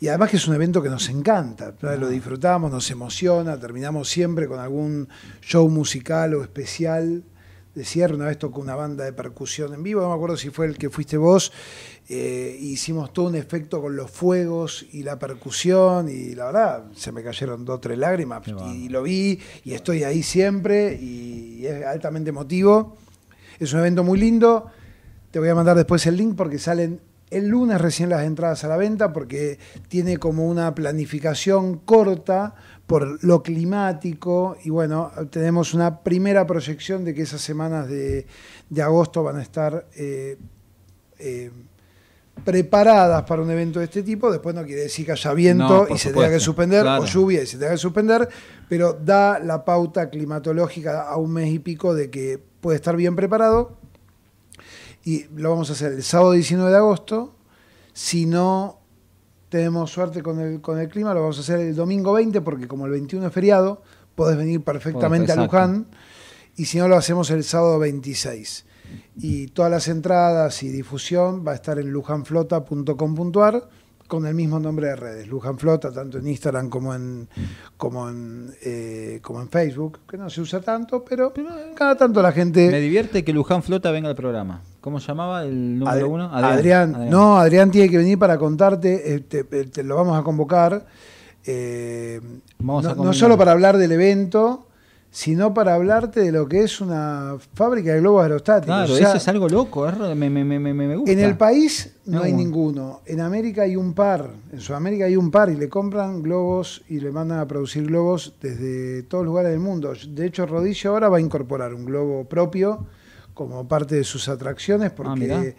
[0.00, 1.94] Y además que es un evento que nos encanta, ¿no?
[1.96, 5.08] lo disfrutamos, nos emociona, terminamos siempre con algún
[5.40, 7.22] show musical o especial
[7.74, 8.16] de cierre.
[8.16, 10.76] Una vez tocó una banda de percusión en vivo, no me acuerdo si fue el
[10.76, 11.52] que fuiste vos.
[12.08, 17.12] eh, hicimos todo un efecto con los fuegos y la percusión y la verdad se
[17.12, 18.42] me cayeron dos o tres lágrimas
[18.74, 22.96] y lo vi y estoy ahí siempre y es altamente emotivo.
[23.60, 24.66] Es un evento muy lindo.
[25.32, 28.68] Te voy a mandar después el link porque salen el lunes recién las entradas a
[28.68, 29.58] la venta porque
[29.88, 32.54] tiene como una planificación corta
[32.86, 38.26] por lo climático y bueno, tenemos una primera proyección de que esas semanas de,
[38.68, 40.36] de agosto van a estar eh,
[41.18, 41.50] eh,
[42.44, 44.30] preparadas para un evento de este tipo.
[44.30, 47.04] Después no quiere decir que haya viento No, y se tenga que suspender claro.
[47.04, 48.28] o lluvia y se tenga que suspender,
[48.68, 53.16] pero da la pauta climatológica a un mes y pico de que puede estar bien
[53.16, 53.78] preparado
[55.04, 57.34] y lo vamos a hacer el sábado 19 de agosto,
[57.92, 58.80] si no
[59.48, 62.66] tenemos suerte con el, con el clima, lo vamos a hacer el domingo 20 porque
[62.66, 63.82] como el 21 es feriado,
[64.14, 65.36] podés venir perfectamente a.
[65.36, 65.86] Luján
[66.56, 68.66] y si no lo hacemos el sábado 26.
[69.16, 73.68] Y todas las entradas y difusión va a estar en lujanflota.com.ar
[74.06, 77.26] con el mismo nombre de redes, Luján Flota, tanto en Instagram como en,
[77.78, 81.32] como en, eh, como en Facebook, que no se usa tanto, pero
[81.74, 82.70] cada tanto la gente...
[82.70, 84.60] Me divierte que Luján Flota venga al programa.
[84.82, 86.30] ¿Cómo se llamaba el número Adri- uno?
[86.30, 87.08] Adrián.
[87.08, 90.84] No, Adrián tiene que venir para contarte, eh, te, te lo vamos a convocar,
[91.44, 92.20] eh,
[92.58, 94.66] Vamos a no, no solo para hablar del evento,
[95.10, 98.74] sino para hablarte de lo que es una fábrica de globos aerostáticos.
[98.74, 101.12] Claro, O sea, eso es algo loco, es re- me, me, me, me- me gusta.
[101.12, 105.16] en el país no Me hay ninguno, en América hay un par, en Sudamérica hay
[105.16, 109.50] un par y le compran globos y le mandan a producir globos desde todos lugares
[109.52, 109.92] del mundo.
[110.08, 112.86] De hecho, Rodillo ahora va a incorporar un globo propio
[113.48, 115.56] como parte de sus atracciones Ah, porque,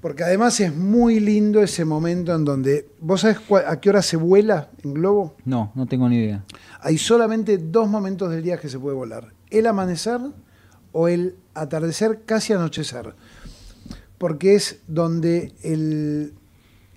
[0.00, 4.16] porque además es muy lindo ese momento en donde, ¿vos sabés a qué hora se
[4.16, 5.34] vuela en globo?
[5.44, 6.44] No, no tengo ni idea.
[6.80, 10.20] Hay solamente dos momentos del día que se puede volar, el amanecer
[10.92, 13.14] o el atardecer casi anochecer,
[14.18, 16.34] porque es donde el,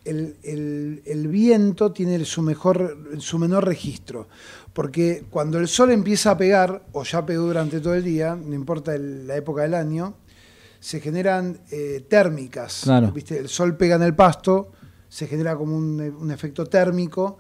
[0.05, 4.27] el- el- el viento tiene su, mejor, su menor registro,
[4.73, 8.53] porque cuando el sol empieza a pegar, o ya pegó durante todo el día, no
[8.55, 10.15] importa el- la época del año,
[10.79, 13.11] se generan eh, térmicas, Claro.
[13.11, 13.37] ¿viste?
[13.37, 14.71] el sol pega en el pasto,
[15.09, 17.37] se genera como un, un efecto térmico,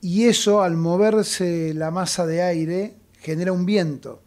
[0.00, 4.20] y eso al moverse la masa de aire genera un viento.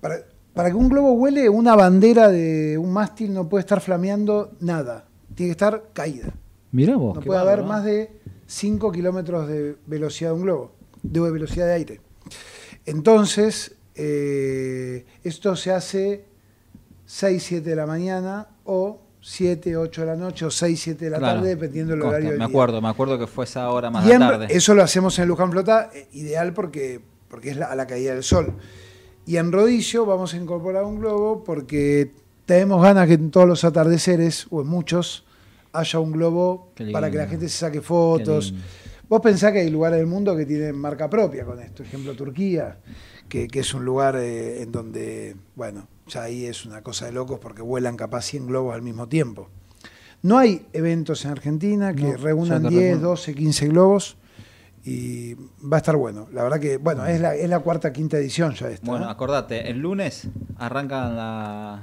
[0.00, 0.16] Para,
[0.54, 5.06] para que un globo vuele, una bandera de un mástil no puede estar flameando nada,
[5.34, 6.32] tiene que estar caída.
[6.72, 7.16] Mirá vos.
[7.16, 7.66] No puede haber ¿no?
[7.66, 8.10] más de
[8.46, 10.72] 5 kilómetros de velocidad de un globo,
[11.02, 12.00] de velocidad de aire.
[12.86, 16.24] Entonces, eh, esto se hace
[17.06, 21.10] 6, 7 de la mañana o 7, 8 de la noche o 6, 7 de
[21.10, 21.34] la Claro.
[21.38, 22.50] tarde, dependiendo del Consta, horario del Me día.
[22.52, 24.46] acuerdo, me acuerdo que fue esa hora más Y de la tarde.
[24.50, 28.14] eso lo hacemos en Luján Flota, eh, ideal porque, porque es la- a la caída
[28.14, 28.54] del sol.
[29.26, 32.10] Y en Rodillo vamos a incorporar un globo porque
[32.46, 35.24] tenemos ganas que en todos los atardeceres, o en muchos,
[35.72, 38.52] haya un globo para que la gente se saque fotos.
[39.12, 41.82] Vos pensás que hay lugares del mundo que tienen marca propia con esto.
[41.82, 42.78] Ejemplo, Turquía,
[43.28, 47.12] que, que es un lugar eh, en donde, bueno, ya ahí es una cosa de
[47.12, 49.50] locos porque vuelan capaz 100 globos al mismo tiempo.
[50.22, 53.08] No hay eventos en Argentina que No, reúnan ya te 10, recuerdo.
[53.10, 54.16] 12, 15 globos
[54.82, 56.28] y va a estar bueno.
[56.32, 58.86] La verdad que, bueno, es la, es la cuarta, quinta edición ya esta.
[58.86, 59.10] Bueno, ¿no?
[59.10, 61.82] acordate, el lunes arranca la...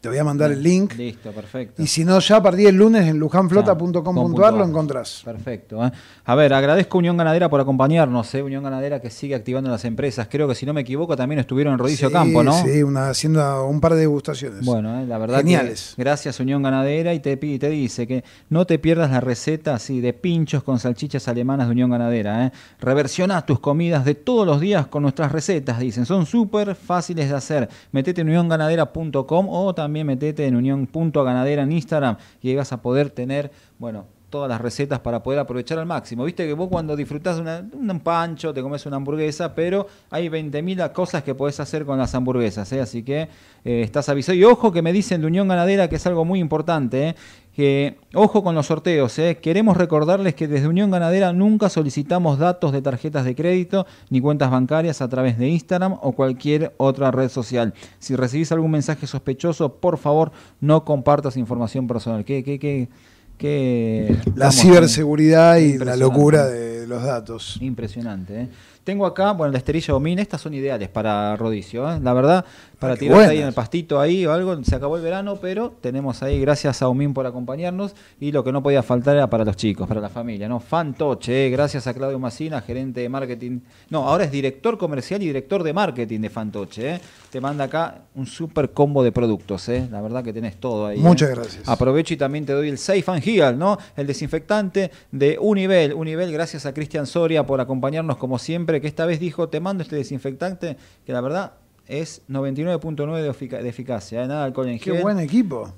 [0.00, 0.94] Te voy a mandar el link.
[0.96, 1.82] Listo, perfecto.
[1.82, 5.20] Y si no, ya a partir del lunes en lujanflota.com.ar lo encontrás.
[5.22, 5.84] Perfecto.
[5.84, 5.90] ¿eh?
[6.24, 8.34] A ver, agradezco a Unión Ganadera por acompañarnos.
[8.34, 8.42] ¿eh?
[8.42, 10.26] Unión Ganadera que sigue activando las empresas.
[10.30, 12.54] Creo que si no me equivoco también estuvieron en Rodicio Sí, Campo, ¿no?
[12.54, 14.64] Sí, una, haciendo un par de degustaciones.
[14.64, 15.92] Bueno, eh, la verdad Geniales.
[15.96, 19.74] que gracias Unión Ganadera y te, pi- te dice que no te pierdas la receta
[19.74, 22.46] así de pinchos con salchichas alemanas de Unión Ganadera.
[22.46, 22.52] ¿eh?
[22.80, 26.06] Reversiona tus comidas de todos los días con nuestras recetas, dicen.
[26.06, 27.68] Son súper fáciles de hacer.
[27.92, 33.50] Metete en unionganadera.com o también metete en unión.ganadera en Instagram y ahí a poder tener,
[33.78, 36.24] bueno, todas las recetas para poder aprovechar al máximo.
[36.24, 40.92] Viste que vos cuando disfrutás una- un pancho, te comes una hamburguesa, pero hay 20.000
[40.92, 42.80] cosas que podés hacer con las hamburguesas, ¿eh?
[42.80, 43.22] así que
[43.64, 44.38] eh, estás avisado.
[44.38, 47.14] Y ojo que me dicen de Unión Ganadera que es algo muy importante, ¿eh?
[47.54, 49.18] Que ojo con los sorteos.
[49.18, 49.38] ¿eh?
[49.42, 54.50] Queremos recordarles que desde Unión Ganadera nunca solicitamos datos de tarjetas de crédito ni cuentas
[54.50, 57.74] bancarias a través de Instagram o cualquier otra red social.
[57.98, 62.24] Si recibís algún mensaje sospechoso, por favor no compartas información personal.
[62.24, 62.88] ¿Qué, qué, qué,
[63.36, 67.58] qué- La ciberseguridad y la locura de los datos.
[67.60, 68.42] Impresionante.
[68.42, 68.48] ¿eh?
[68.84, 72.00] Tengo acá, bueno, la esterilla Omin, estas son ideales para Rodicio, ¿eh?
[72.02, 72.44] la verdad,
[72.78, 75.36] para Ah, qué tirarte ahí en el pastito ahí o algo, se acabó el verano,
[75.36, 79.28] pero tenemos ahí, gracias a Omin por acompañarnos, y lo que no podía faltar era
[79.28, 80.60] para los chicos, para la familia, ¿no?
[80.60, 81.50] Fantoche, ¿eh?
[81.50, 83.60] gracias a Claudio Macina, gerente de marketing,
[83.90, 87.00] no, ahora es director comercial y director de marketing de Fantoche,
[87.30, 89.86] te manda acá un super combo de productos, ¿eh?
[89.90, 90.98] la verdad que tenés todo ahí.
[90.98, 91.68] Muchas gracias.
[91.68, 93.78] Aprovecho y también te doy el Safe and Heal, ¿no?
[93.94, 95.92] El desinfectante de Univel.
[95.92, 99.82] Univel, gracias a Cristian Soria por acompañarnos como siempre, que esta vez dijo, te mando
[99.82, 101.52] este desinfectante, que la verdad
[101.86, 104.26] es 99.9 de, efica- de eficacia, ¿eh?
[104.28, 105.02] nada alcohol en Qué gel.
[105.02, 105.72] buen equipo.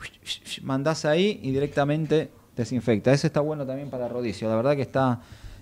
[0.63, 3.13] Mandás ahí y directamente desinfecta.
[3.13, 5.21] Ese está bueno también para Rodicio, la verdad que está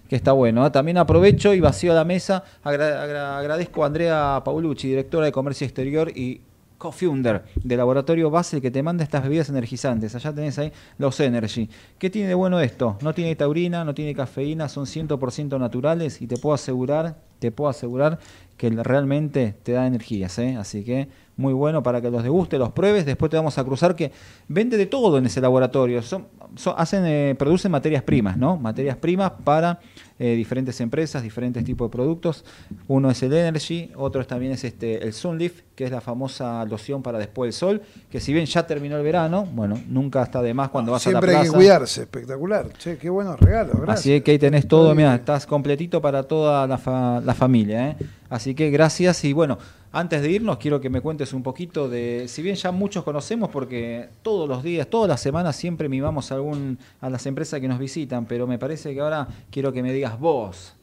[0.09, 0.67] que está bueno.
[0.67, 0.71] ¿eh?
[0.73, 2.43] También aprovecho y vacío la mesa.
[2.65, 6.41] Agra- agra- agradezco a Andrea Paulucci, directora de Comercio Exterior y
[6.81, 10.15] co-founder de Laboratorio Basel, que te manda estas bebidas energizantes.
[10.15, 11.69] Allá tenés ahí los Energy.
[11.99, 12.97] ¿Qué tiene de bueno esto?
[13.03, 17.69] No tiene taurina, no tiene cafeína, son 100% naturales y te puedo asegurar, te puedo
[17.69, 18.19] asegurar
[18.57, 20.39] que realmente te da energías.
[20.39, 20.57] ¿eh?
[20.57, 21.09] Así que
[21.41, 23.05] muy bueno para que los degustes, los pruebes.
[23.07, 24.13] Después te vamos a cruzar que
[24.49, 26.03] vende de todo en ese laboratorio.
[26.03, 28.57] Son, son- hacen, eh, producen materias primas, ¿no?
[28.57, 29.81] Materias primas para
[30.19, 32.45] eh, diferentes empresas, diferentes tipos de productos.
[32.89, 37.03] Uno es el Energy, otro también es este el Sunleaf, que es la famosa loción
[37.03, 40.53] para después del sol, que si bien ya terminó el verano, bueno, nunca está de
[40.53, 41.53] más cuando vas a Siempre la hay plaza.
[41.53, 42.69] que cuidarse, espectacular.
[42.77, 44.01] Che, qué buenos regalos, gracias.
[44.01, 47.89] Así es que ahí tenés todo, mira, estás completito para toda la, fa- la familia.
[47.91, 47.97] ¿eh?
[48.29, 49.57] Así que gracias y bueno,
[49.93, 53.51] antes de irnos quiero que me cuentes un poquito de, si bien ya muchos conocemos
[53.51, 57.69] porque todos los días, todas las semanas siempre mimamos a, algún, a las empresas que
[57.69, 60.75] nos visitan, pero me parece que ahora quiero que me digas vos,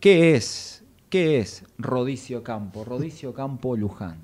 [0.00, 0.82] ¿qué es?
[1.10, 2.84] ¿Qué es Rodicio Campo?
[2.84, 4.18] Rodicio Campo Luján.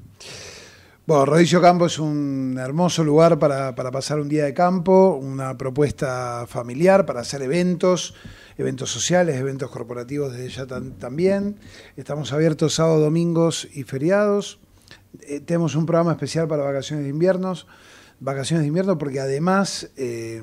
[1.06, 5.56] Bueno, Rodicio Campo es un hermoso lugar para, para pasar un día de campo, una
[5.58, 8.14] propuesta familiar para hacer eventos,
[8.58, 10.66] eventos sociales, eventos corporativos desde ya
[10.98, 11.56] también.
[11.96, 14.60] Estamos abiertos sábados, domingos y feriados.
[15.22, 17.66] Eh, tenemos un programa especial para vacaciones de inviernos,
[18.20, 20.42] vacaciones de invierno porque además eh,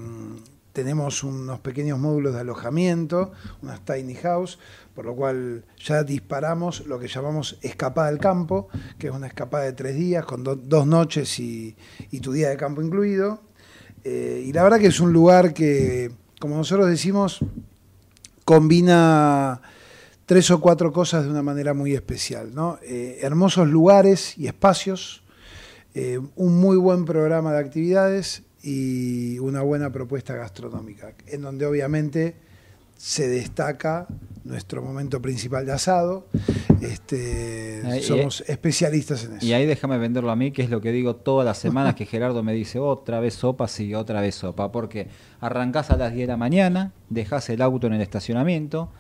[0.73, 4.59] tenemos unos pequeños módulos de alojamiento, unas tiny house,
[4.95, 9.65] por lo cual ya disparamos lo que llamamos escapada al campo, que es una escapada
[9.65, 11.75] de tres días con do- dos noches y,
[12.11, 13.41] y tu día de campo incluido.
[14.03, 17.39] Eh, y la verdad que es un lugar que, como nosotros decimos,
[18.51, 19.61] combina
[20.25, 22.51] tres o cuatro cosas de una manera muy especial.
[22.81, 25.23] Eh, hermosos lugares y espacios,
[25.93, 32.35] eh, un muy buen programa de actividades y una buena propuesta gastronómica, en donde obviamente
[33.03, 34.05] se destaca
[34.43, 36.27] nuestro momento principal de asado.
[36.81, 39.45] Este, Ahí- somos especialistas en eso.
[39.45, 42.05] Y ahí déjame venderlo a mí, que es lo que digo todas las semanas que
[42.05, 45.07] Gerardo me dice, otra vez sopa, sí, otra vez sopa, porque
[45.39, 48.91] arrancás a las 10 de la mañana, dejás el auto en el estacionamiento,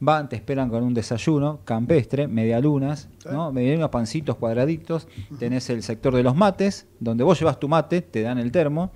[0.00, 3.50] van, te esperan con un desayuno campestre, medialunas, ¿no?
[3.50, 5.08] medialunas, pancitos cuadraditos,
[5.40, 8.90] tenés el sector de los mates, donde vos llevas tu mate, te dan el termo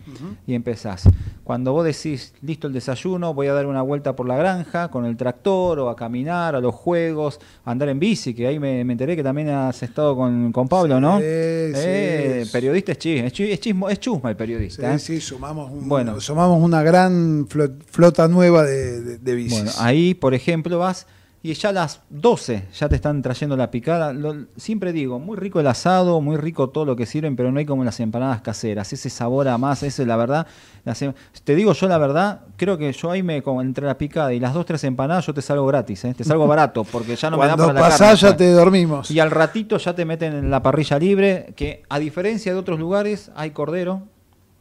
[0.46, 1.08] y empezás.
[1.44, 5.04] Cuando vos decís, listo el desayuno, voy a dar una vuelta por la granja con
[5.04, 8.84] el tractor o a caminar, a los juegos, a andar en bici, que ahí me,
[8.84, 11.18] me enteré que también has estado con, con Pablo, ¿no?
[11.18, 12.50] Sí, Eh, sí.
[12.52, 14.94] Periodista es chisma, es, chi- es chismo, es chusma el periodista.
[14.94, 14.98] ¿eh?
[14.98, 16.20] Sí, sí, sumamos, un- Bueno.
[16.20, 19.52] sumamos una gran flo- flota nueva de, de, de bicis.
[19.58, 21.06] Bueno, ahí, por ejemplo, vas
[21.44, 24.12] y ya a las 12 ya te están trayendo la picada.
[24.12, 27.58] Lo- siempre digo, muy rico el asado, muy rico todo lo que sirven, pero no
[27.58, 28.92] hay como las empanadas caseras.
[28.92, 30.46] Ese sabor a más, ese, la verdad.
[30.84, 33.98] las em- te digo yo la verdad, creo que yo ahí me, como entre la
[33.98, 36.14] picada y las dos, tres empanadas, yo te salgo gratis, ¿eh?
[36.14, 38.50] te salgo barato, porque ya no me da Cuando para la pasás carne, ya te
[38.52, 39.10] dormimos.
[39.10, 42.78] Y al ratito ya te meten en la parrilla libre, que a diferencia de otros
[42.78, 44.02] lugares, hay cordero.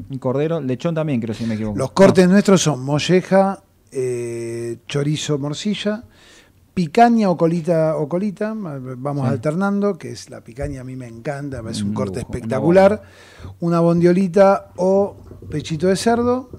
[0.10, 1.78] Y cordero, lechón también, creo si me equivoco.
[1.78, 3.62] Los cortes nuestros son molleja,
[3.92, 6.04] eh, chorizo, morcilla,
[6.74, 9.34] picaña o colita o colita, vamos Sí.
[9.34, 13.02] alternando, que es la picaña a mí me encanta, es un Un corte lujo, espectacular,
[13.60, 15.18] una bondiolita o
[15.50, 16.50] pechito de cerdo,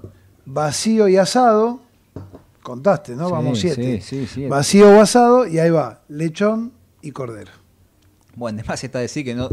[0.45, 1.79] vacío y asado,
[2.61, 3.27] contaste, ¿no?
[3.27, 4.01] Sí, vamos siete.
[4.01, 4.47] sí, sí, sí.
[4.47, 7.51] Vacío o asado y ahí va, lechón y cordero.
[8.35, 9.49] Bueno, además está decir que no,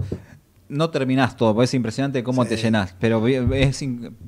[0.68, 2.50] no terminás todo, porque es impresionante cómo Sí.
[2.50, 2.94] te llenás.
[3.00, 3.84] Pero es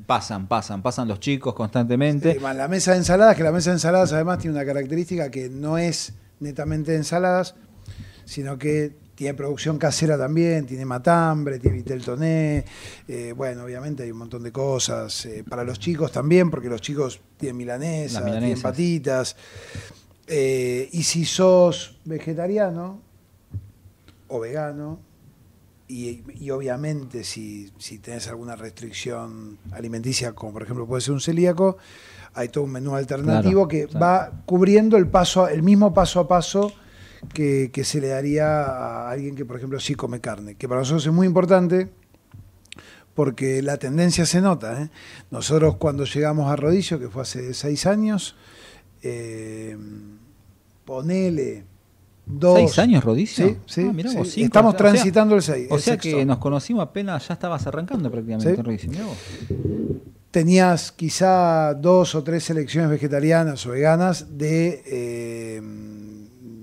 [0.06, 2.34] pasan, pasan, pasan los chicos constantemente.
[2.34, 5.48] Sí, la mesa de ensaladas, que la mesa de ensaladas además tiene una característica que
[5.48, 7.54] no es netamente de ensaladas,
[8.24, 12.64] sino que tiene producción casera también, tiene matambre, tiene vitel toné,
[13.06, 16.80] eh, bueno, obviamente hay un montón de cosas, eh, para los chicos también, porque los
[16.80, 18.62] chicos tienen milanesa, Las tienen milanesas.
[18.62, 19.36] patitas,
[20.26, 23.00] eh, y si sos vegetariano
[24.28, 24.98] o vegano,
[25.88, 31.20] y, y obviamente si, si tenés alguna restricción alimenticia, como por ejemplo puede ser un
[31.20, 31.76] celíaco,
[32.34, 34.04] hay todo un menú alternativo Claro, que claro.
[34.04, 36.72] va cubriendo el paso, el mismo paso a paso
[37.34, 40.80] que, que se le daría a alguien que, por ejemplo, sí come carne, que para
[40.80, 41.90] nosotros es muy importante
[43.14, 44.82] porque la tendencia se nota.
[44.82, 44.90] ¿eh?
[45.30, 48.34] Nosotros cuando llegamos a Rodillo, que fue hace seis años,
[49.02, 49.76] eh,
[50.86, 51.64] ponele
[52.24, 52.58] dos...
[52.58, 53.48] ¿Seis años, Rodicio?
[53.48, 54.16] Sí, sí, Ah, mirá sí.
[54.16, 55.68] vos, cinco, Estamos o sea- transitando el seis.
[55.70, 58.62] O el sea que nos conocimos apenas, ya estabas arrancando prácticamente, Sí.
[58.62, 58.90] Rodicio.
[60.32, 65.60] Tenías quizá dos o tres selecciones vegetarianas o veganas de, eh,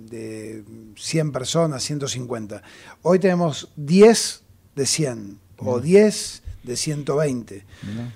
[0.09, 0.63] de
[0.97, 2.61] 100 personas, 150.
[3.03, 4.41] Hoy tenemos 10
[4.76, 7.65] de 100 o 10 de 120.
[7.84, 8.13] Mirá.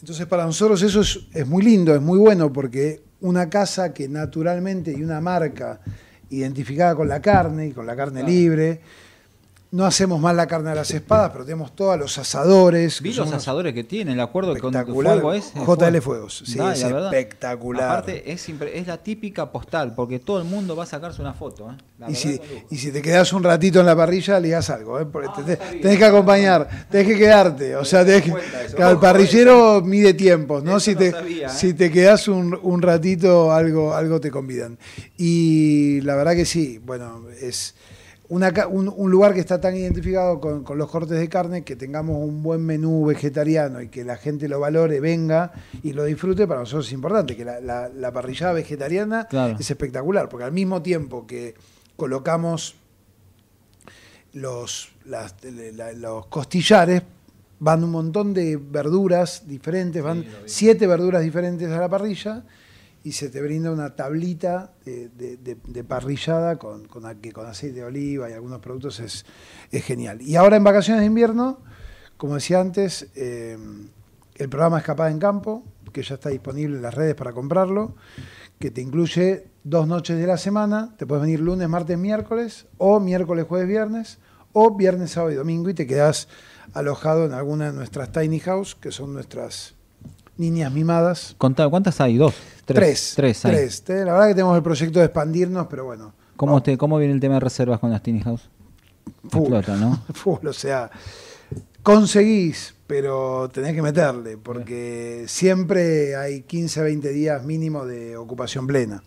[0.00, 4.08] Entonces para nosotros eso es, es muy lindo, es muy bueno porque una casa que
[4.08, 5.80] naturalmente y una marca
[6.30, 8.80] identificada con la carne y con la carne libre,
[9.72, 13.00] no hacemos mal la carne a las espadas, pero tenemos todos los asadores.
[13.00, 15.52] Vi los asadores que tienen, el acuerdo con fuego es.
[15.54, 17.84] JL Fuegos, sí, Da, es espectacular.
[17.90, 18.48] Aparte, es,
[18.86, 21.70] la típica postal, porque todo el mundo va a sacarse una foto.
[21.70, 22.04] ¿eh?
[22.08, 22.40] Y si,
[22.70, 25.06] y si te quedas un ratito en la parrilla, le das algo, ¿eh?
[25.06, 27.76] Porque Ah, te- tenés que acompañar, tenés que quedarte.
[27.76, 28.32] O sea, tenés que,
[28.76, 30.78] el parrillero mide tiempos, ¿no?
[30.78, 31.50] Eso Si no te, sabía, ¿eh?
[31.54, 34.78] si te quedás un, un ratito, algo, algo te convidan.
[35.16, 37.74] Y la verdad que sí, bueno, es
[38.30, 41.76] una un, un lugar que está tan identificado con, con los cortes de carne, que
[41.76, 45.52] tengamos un buen menú vegetariano y que la gente lo valore, venga
[45.82, 49.56] y lo disfrute, para nosotros es importante, que la, la- la parrillada vegetariana Claro.
[49.58, 51.54] es espectacular, porque al mismo tiempo que
[51.96, 52.76] colocamos
[54.32, 55.34] los, las-
[55.74, 57.02] la- los costillares,
[57.58, 62.44] van un montón de verduras diferentes, van siete verduras diferentes a la parrilla
[63.02, 68.28] y se te brinda una tablita de, de- parrillada con, con, con aceite de oliva
[68.28, 69.24] y algunos productos es,
[69.70, 70.20] es genial.
[70.22, 71.60] Y ahora en vacaciones de invierno,
[72.16, 73.56] como decía antes, eh,
[74.34, 77.94] el programa Escapada en Campo, que ya está disponible en las redes para comprarlo,
[78.58, 83.00] que te incluye dos noches de la semana, te puedes venir lunes, martes, miércoles, o
[83.00, 84.18] miércoles, jueves, viernes,
[84.52, 86.28] o viernes, sábado y domingo, y te quedas
[86.74, 89.74] alojado en alguna de nuestras tiny house, que son nuestras
[90.36, 91.34] niñas mimadas.
[91.70, 92.16] ¿Cuántas hay?
[92.16, 92.34] ¿Dos?
[92.74, 93.12] Tres.
[93.16, 93.40] Tres.
[93.42, 93.84] Tres.
[93.88, 96.12] La verdad que tenemos el proyecto de expandirnos, pero bueno.
[96.36, 98.48] ¿Cómo, ¿Cómo viene el tema de reservas con las Tiny House?
[99.28, 99.40] full.
[99.42, 100.02] Explota, ¿no?
[100.14, 100.90] Full, o sea,
[101.82, 109.02] conseguís, pero tenés que meterle, porque siempre hay 15, 20 días mínimo de ocupación plena.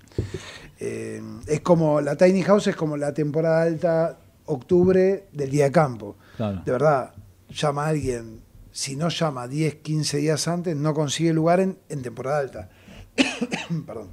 [0.80, 5.72] Eh, es como, la tiny house es como la temporada alta, octubre del día de
[5.72, 6.18] campo.
[6.38, 6.62] Claro.
[6.66, 7.14] De verdad,
[7.50, 8.42] llama a alguien,
[8.72, 12.70] si no llama 10, 15 días antes, no consigue lugar en, en temporada alta.
[13.86, 14.10] Perdón.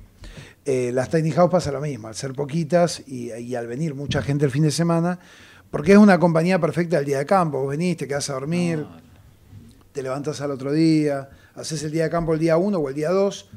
[0.64, 4.22] Eh, las tiny house pasa lo mismo, al ser poquitas y, y al venir mucha
[4.22, 5.18] gente el fin de semana,
[5.70, 7.60] porque es una compañía perfecta del día de campo.
[7.62, 8.84] Vos venís, te quedás a dormir,
[9.92, 12.94] te levantas al otro día, haces el día de campo el día 1 o el
[12.94, 13.48] día 2.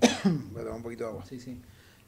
[0.24, 1.24] Voy a tomar un poquito de agua.
[1.28, 1.60] Sí, sí.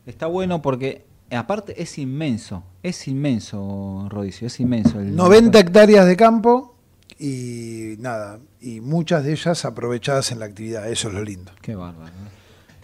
[0.04, 2.64] Está bueno porque, aparte, es inmenso.
[2.82, 5.00] Es inmenso, Rodicio, es inmenso.
[5.00, 6.76] el- 90 hectáreas de campo
[7.18, 11.52] y nada, y muchas de ellas aprovechadas en la actividad, eso es lo lindo.
[11.62, 12.08] Qué bárbaro.
[12.08, 12.33] ¿eh?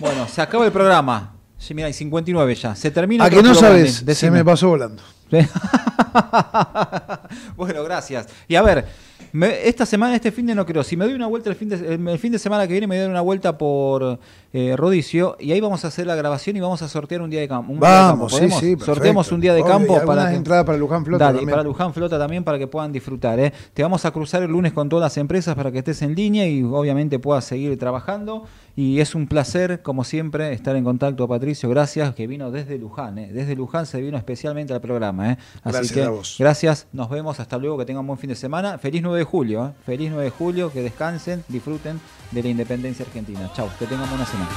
[0.01, 1.35] Bueno, se acaba el programa.
[1.59, 2.75] Sí, mira, hay 59 ya.
[2.75, 3.25] Se termina.
[3.25, 4.03] ¿A el que no sabes?
[4.15, 5.03] Se me pasó volando.
[7.57, 8.27] Bueno, gracias.
[8.49, 8.87] Y a ver,
[9.33, 10.83] me- esta semana, este fin de no creo.
[10.83, 12.87] Si me doy una vuelta el fin de, el, el fin de semana que viene,
[12.89, 14.19] me doy una vuelta por
[14.53, 17.41] eh, Rodicio y ahí vamos a hacer la grabación y vamos a sortear un día
[17.41, 17.73] de campo.
[17.73, 18.17] un día de campo.
[18.25, 18.51] Vamos, sí, sí.
[18.77, 18.85] perfecto.
[18.87, 21.51] Sorteamos un día de campo para que, entradas para Luján Flota Dale, también.
[21.51, 23.39] para Luján Flota también para que puedan disfrutar.
[23.39, 23.53] ¿eh?
[23.73, 26.49] Te vamos a cruzar el lunes con todas las empresas para que estés en línea
[26.49, 28.45] y obviamente puedas seguir trabajando.
[28.77, 31.69] Y es un placer, como siempre, estar en contacto, Patricio.
[31.69, 33.19] Gracias, que vino desde Luján.
[33.19, 33.31] ¿eh?
[33.33, 35.33] Desde Luján se vino especialmente al programa.
[35.33, 35.39] ¿eh?
[35.63, 36.37] Así Gracias que a vos.
[36.39, 38.79] gracias, nos vemos, hasta luego, que tengan buen fin de semana.
[38.79, 39.67] Feliz 9 de julio.
[39.67, 39.73] ¿eh?
[39.85, 42.01] Feliz 9 de julio, que descansen, disfruten
[42.31, 43.51] de la independencia argentina.
[43.55, 44.51] Chau, que tengan buena semana.